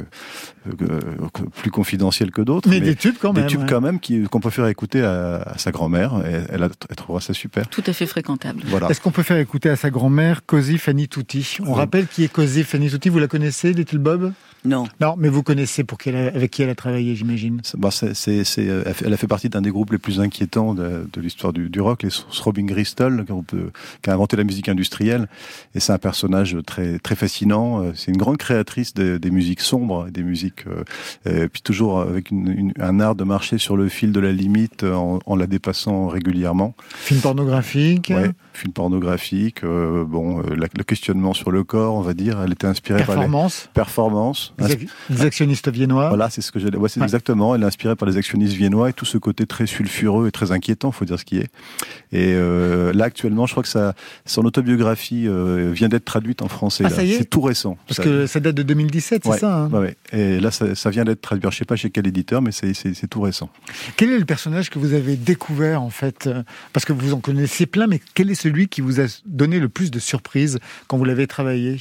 [1.56, 3.66] plus confidentiels que d'autres, Mais des tubes quand des même, tubes ouais.
[3.68, 6.22] quand même qui- qu'on peut faire écouter à, à sa grand-mère.
[6.24, 7.68] Elle, trouvera ça super.
[7.68, 8.62] Tout à fait fréquentable.
[8.66, 8.88] Voilà.
[8.90, 11.56] Est-ce qu'on peut faire écouter à sa grand-mère Così Fanny Tutti?
[11.66, 14.32] On rappelle qui est Così Fanny Tutti, vous la connaissez, Little Bob?
[14.64, 14.86] Non.
[15.00, 17.61] Non, mais vous connaissez pour qui elle a- avec qui elle a travaillé, j'imagine.
[17.64, 20.20] C'est- bah, c'est- c'est- c'est, euh, elle a fait partie d'un des groupes les plus
[20.20, 23.70] inquiétants de, de l'histoire du, du rock, les Throbbing Gristle, qui, peut-
[24.02, 25.28] qui a inventé la musique industrielle.
[25.74, 27.82] Et c'est un personnage très très fascinant.
[27.82, 30.84] Euh, C'est une grande créatrice des, des musiques sombres, et des musiques, euh,
[31.26, 34.32] euh, puis toujours avec une- une- un art de marcher sur le fil de la
[34.32, 36.74] limite euh, en, en la dépassant régulièrement.
[36.94, 38.12] Film pornographique.
[38.14, 42.40] Ouais, film pornographique, euh, bon, euh, la- le questionnement sur le corps, on va dire.
[42.44, 43.68] Elle était inspirée Performance.
[43.72, 44.49] par les performances.
[44.59, 46.09] Des actionnistes viennois.
[46.09, 46.76] Voilà, c'est ce que j'allais.
[46.76, 47.07] Ouais, c'est Ouais.
[47.07, 47.55] exactement.
[47.55, 50.53] Elle est inspirée par les actionnistes viennois et tout ce côté très sulfureux et très
[50.53, 51.48] inquiétant, faut dire ce qui est.
[52.12, 53.94] Et euh, là, actuellement, je crois que ça,
[54.26, 56.84] son autobiographie euh, vient d'être traduite en français.
[56.86, 56.96] Ah, là.
[56.96, 57.76] ça y est C'est tout récent.
[57.86, 59.70] Parce Ça- que ça date de 2017, c'est Ouais, ça hein.
[60.12, 61.42] Et là, ça, ça vient d'être traduit.
[61.44, 62.72] Alors, Je sais pas chez quel éditeur, mais c'est-
[63.11, 63.51] tout récent.
[63.96, 66.42] Quel est le personnage que vous avez découvert en fait euh,
[66.72, 69.68] Parce que vous en connaissez plein, mais quel est celui qui vous a donné le
[69.68, 71.80] plus de surprises quand vous l'avez travaillé?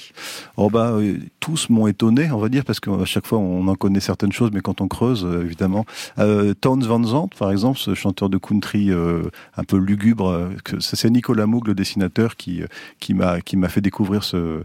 [0.57, 0.97] Oh bah,
[1.39, 4.51] tous m'ont étonné, on va dire, parce qu'à chaque fois on en connaît certaines choses,
[4.53, 5.85] mais quand on creuse, euh, évidemment.
[6.17, 9.23] Euh, Towns Van Zandt, par exemple, ce chanteur de country euh,
[9.57, 10.49] un peu lugubre, euh,
[10.79, 12.61] c'est Nicolas Moog, le dessinateur, qui,
[12.99, 14.63] qui m'a fait découvrir ce,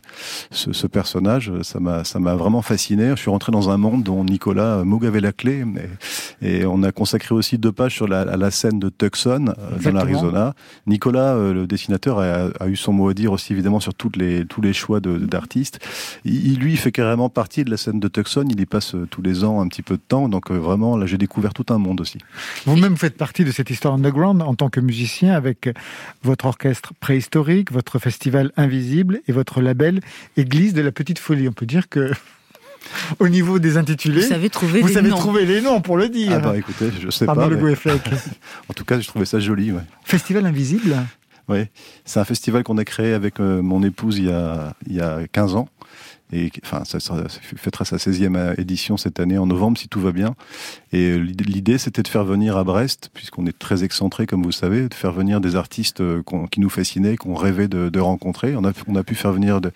[0.51, 1.53] ce, ce personnage.
[1.63, 3.11] Ça m'a vraiment fasciné.
[3.11, 5.65] Je suis rentré dans un monde dont Nicolas Moog avait la clé,
[6.43, 9.55] et, et on a consacré aussi deux pages sur la, à la scène de Tucson,
[9.83, 10.55] dans l'Arizona.
[10.87, 14.45] Nicolas, le dessinateur, a, a eu son mot à dire aussi évidemment sur toutes les,
[14.47, 15.79] tous les choix d'artistes.
[16.25, 18.45] Il, lui, fait carrément partie de la scène de Tucson.
[18.51, 20.29] Il y passe euh, tous les ans un petit peu de temps.
[20.29, 22.19] Donc euh, vraiment, là, j'ai découvert tout un monde aussi.
[22.67, 25.69] Vous-même faites partie de cette histoire underground en tant que musicien avec
[26.23, 30.01] votre orchestre préhistorique, votre festival invisible et votre label
[30.37, 31.49] Église de la Petite Folie.
[31.49, 32.11] On peut dire que
[33.19, 35.17] au niveau des intitulés, Vous savez trouver vous savez noms.
[35.17, 36.33] trouver les noms pour le dire.
[36.35, 37.49] Ah bah écoutez, je sais Pardon pas.
[37.49, 38.01] le mais- Goueffec.
[38.69, 39.73] en tout cas, je trouvais ça joli.
[39.73, 39.83] Ouais.
[40.05, 40.97] Festival invisible?
[41.49, 41.59] Oui,
[42.07, 45.01] c'est un festival qu'on a créé avec euh, mon épouse il y a, il y
[45.03, 45.69] a 15 ans.
[46.35, 47.15] Et enfin, ça, ça
[47.57, 50.35] fêtera sa 16e édition cette année en novembre, si tout va bien.
[50.95, 54.53] Et euh, l'idée- c'était de faire venir à Brest, puisqu'on est très excentré, comme vous
[54.53, 58.55] savez, de faire venir des artistes euh, qui nous fascinaient, qu'on rêvait de, de rencontrer.
[58.57, 59.73] On a, on a pu faire venir de-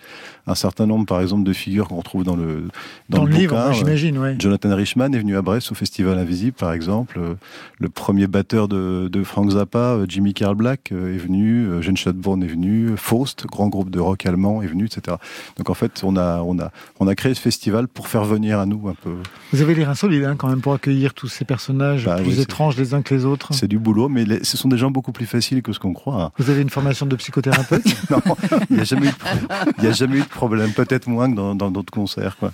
[0.47, 2.69] un certain nombre, par exemple, de figures qu'on retrouve dans le
[3.09, 4.35] Dans le livre, j'imagine, ouais.
[4.39, 7.19] Jonathan Richman est venu à Brest au Festival Invisible, par exemple.
[7.19, 7.33] Euh,
[7.79, 11.67] Le premier batteur de, de Frank Zappa, Jimmy Carl Black, est venu.
[11.81, 12.93] Jane Schadborn est venu.
[12.95, 15.17] Faust, grand groupe de rock allemand, est venu, etc.
[15.57, 18.59] Donc en fait, on a, on a, on a créé ce festival pour faire venir
[18.59, 19.11] à nous un peu.
[19.53, 22.35] Vous avez les reins solides hein, quand même pour accueillir tous ces personnages Bah plus
[22.37, 23.53] oui, étranges les uns que les autres.
[23.53, 25.93] C'est du boulot, mais les- ce sont des gens beaucoup plus faciles que ce qu'on
[25.93, 26.31] croit.
[26.37, 28.21] Vous avez une formation de psychothérapeute non,
[28.69, 29.37] il n'y a jamais eu de, pro-
[29.79, 30.71] il y a jamais eu de problème.
[30.73, 32.37] Peut-être moins que dans dans d'autres concerts.
[32.37, 32.51] Quoi.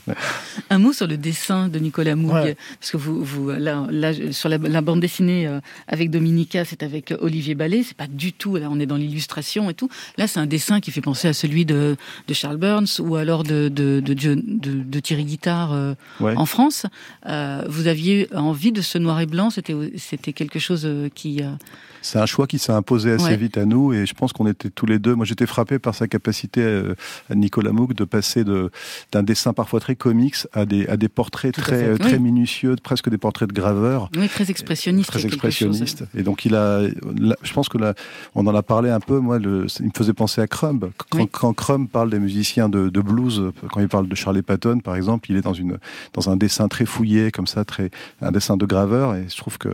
[0.69, 2.57] Un mot sur le dessin de Nicolas Moog, Ouais.
[2.79, 6.83] parce que vous, vous là, là, sur la, la bande dessinée euh, avec Dominica, c'est
[6.83, 9.89] avec Olivier Ballet, c'est pas du tout, là on est dans l'illustration et tout.
[10.17, 11.95] Là c'est un dessin qui fait penser à celui de,
[12.27, 16.33] de Charles Burns ou alors de, de, de, de, de- de Thierry Guittard euh, Ouais.
[16.35, 16.85] en France.
[17.27, 21.41] Euh, vous aviez envie de ce noir et blanc, c'était quelque chose euh, qui...
[22.05, 23.35] C'est un choix qui s'est imposé assez Ouais.
[23.35, 25.15] vite à nous et je pense qu'on était tous les deux.
[25.15, 26.93] Moi, j'étais frappé par sa capacité euh,
[27.31, 28.69] à Nicolas Moog de passer de
[29.11, 32.19] d'un dessin parfois très comics à des à des portraits Tout très euh, très Oui.
[32.19, 34.11] minutieux, presque des portraits de graveurs.
[34.15, 35.09] oui, très expressionniste.
[35.09, 35.81] Très quelque chose.
[35.81, 36.03] expressionniste.
[36.15, 36.81] Et donc il a,
[37.17, 37.95] là, je pense que là,
[38.35, 39.17] on en a parlé un peu.
[39.19, 40.91] Moi, le, il me faisait penser à Crumb.
[41.09, 41.27] Quand, Oui.
[41.31, 44.95] quand Crumb parle des musiciens de, de blues, quand il parle de Charlie Patton, par
[44.95, 45.79] exemple, il est dans une
[46.13, 47.89] dans un dessin très fouillé, comme ça, très
[48.21, 49.15] un dessin de graveur.
[49.15, 49.69] Et je trouve que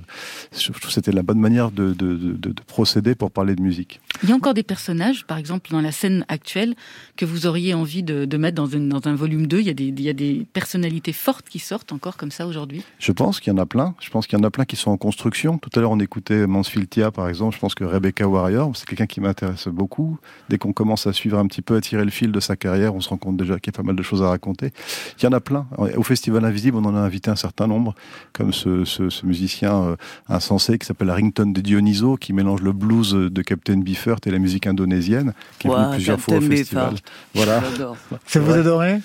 [0.58, 3.62] je trouve que c'était la bonne manière de, de, de, de procéder pour parler de
[3.62, 4.00] musique.
[4.24, 6.76] Il y a encore des personnages, par exemple dans la scène actuelle,
[7.18, 9.59] que vous auriez envie de, mettre dans, une- dans un volume 2.
[9.62, 12.45] Il y, a des, il y a des personnalités fortes qui sortent encore comme ça
[12.45, 12.84] aujourd'hui.
[12.99, 13.95] Je pense qu'il y en a plein.
[13.99, 15.57] Je pense qu'il y en a plein qui sont en construction.
[15.57, 17.55] Tout à l'heure, on écoutait Mansfield Tia, par exemple.
[17.55, 20.20] Je pense que Rebecca Warrior, c'est quelqu'un qui m'intéresse beaucoup.
[20.49, 22.93] Dès qu'on commence à suivre un petit peu, à tirer le fil de sa carrière,
[22.93, 24.72] on se rend compte déjà qu'il y a pas mal de choses à raconter.
[25.20, 25.66] Il y en a plein.
[25.97, 27.95] Au Festival Invisible, on en a invité un certain nombre,
[28.34, 29.95] comme ce, ce, ce musicien euh,
[30.28, 33.78] insensé qui s'appelle Rington de Dioniso, qui mélange le blues de Captain
[34.26, 36.93] Et la musique indonésienne, qui est venu Ouais, plusieurs fois au Captain festival.
[37.34, 37.62] Voilà.
[38.26, 38.99] Ça vous adorez?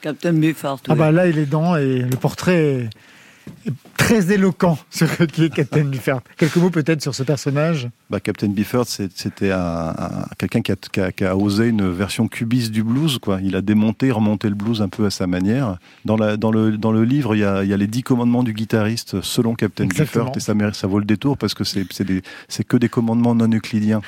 [0.00, 0.84] Captain Beefheart.
[0.88, 2.90] Ah bah là, il est dans et le portrait est
[3.96, 6.20] Très éloquent ce que qui est Captain Biffert.
[6.36, 10.76] Quelques mots peut-être sur ce personnage Bah, Captain Bifford, c'était un, un- quelqu'un qui a,
[10.76, 13.18] qui, a, qui a osé une version cubiste du blues.
[13.18, 13.40] Quoi.
[13.42, 15.78] Il a démonté, remonté le blues un peu à sa manière.
[16.04, 18.02] Dans, la, dans, le, dans le livre, il y, a, il y a les dix
[18.02, 20.24] commandements du guitariste selon Captain Exactement.
[20.32, 21.84] Bifford, et ça, ça vaut le détour parce que c'est
[22.64, 24.00] que des commandements non euclidiens.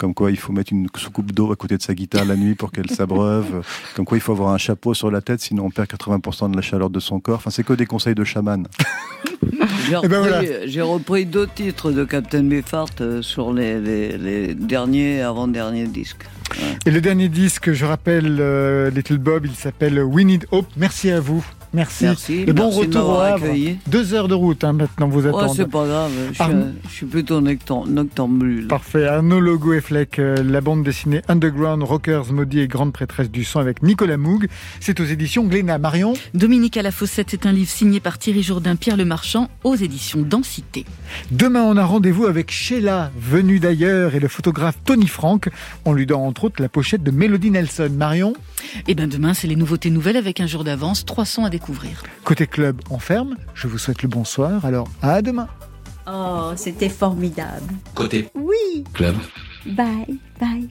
[0.00, 2.54] Comme quoi, il faut mettre une soucoupe d'eau à côté de sa guitare la nuit
[2.54, 3.62] pour qu'elle s'abreuve.
[3.94, 6.56] Comme quoi, il faut avoir un chapeau sur la tête, sinon on perd 80% de
[6.56, 7.36] la chaleur de son corps.
[7.36, 8.66] Enfin, c'est que des conseils de chaman.
[9.90, 10.66] J'ai ben voilà.
[10.66, 16.24] j'ai repris deux titres de Captain Beefheart euh, sur les, les- les derniers, avant-derniers disques.
[16.86, 20.66] Et le dernier disque, je rappelle, euh, Little Bob, il s'appelle We Need Hope.
[20.76, 21.44] Merci à vous.
[21.72, 22.04] Merci.
[22.04, 23.44] Merci, Et bon merci de retour au m'avoir Havre.
[23.44, 23.76] accueilli.
[23.86, 25.56] Deux heures de route hein, maintenant vous Oh, attendent.
[25.56, 28.66] c'est pas grave, je suis, Arnaud- je suis plutôt noctam- noctambule.
[28.66, 29.06] Parfait.
[29.06, 33.44] Arnaud Logo et Fleck, euh, la bande dessinée Underground Rockers Maudit et Grande Prêtresse du
[33.44, 34.48] Sang avec Nicolas Moog.
[34.80, 35.78] C'est aux éditions Glénat.
[35.78, 39.48] Marion Dominique à la Fossette, c'est un livre signé par Thierry Jourdain, Pierre Le Marchand,
[39.62, 40.84] aux éditions Densité.
[41.30, 45.48] Demain, on a rendez-vous avec Sheila, venue d'ailleurs, et le photographe Tony Frank.
[45.84, 47.90] On lui donne entre autres la pochette de Melody Nelson.
[47.92, 48.34] Marion
[48.88, 52.02] Et ben demain, c'est les nouveautés nouvelles avec un jour d'avance, trois sons à découvrir.
[52.24, 53.36] Côté club, on ferme.
[53.54, 54.64] Je vous souhaite le bonsoir.
[54.64, 55.48] Alors, à demain.
[56.06, 57.74] Oh, c'était formidable.
[57.94, 58.84] Côté Oui.
[58.94, 59.16] club.
[59.66, 60.68] Bye, bye.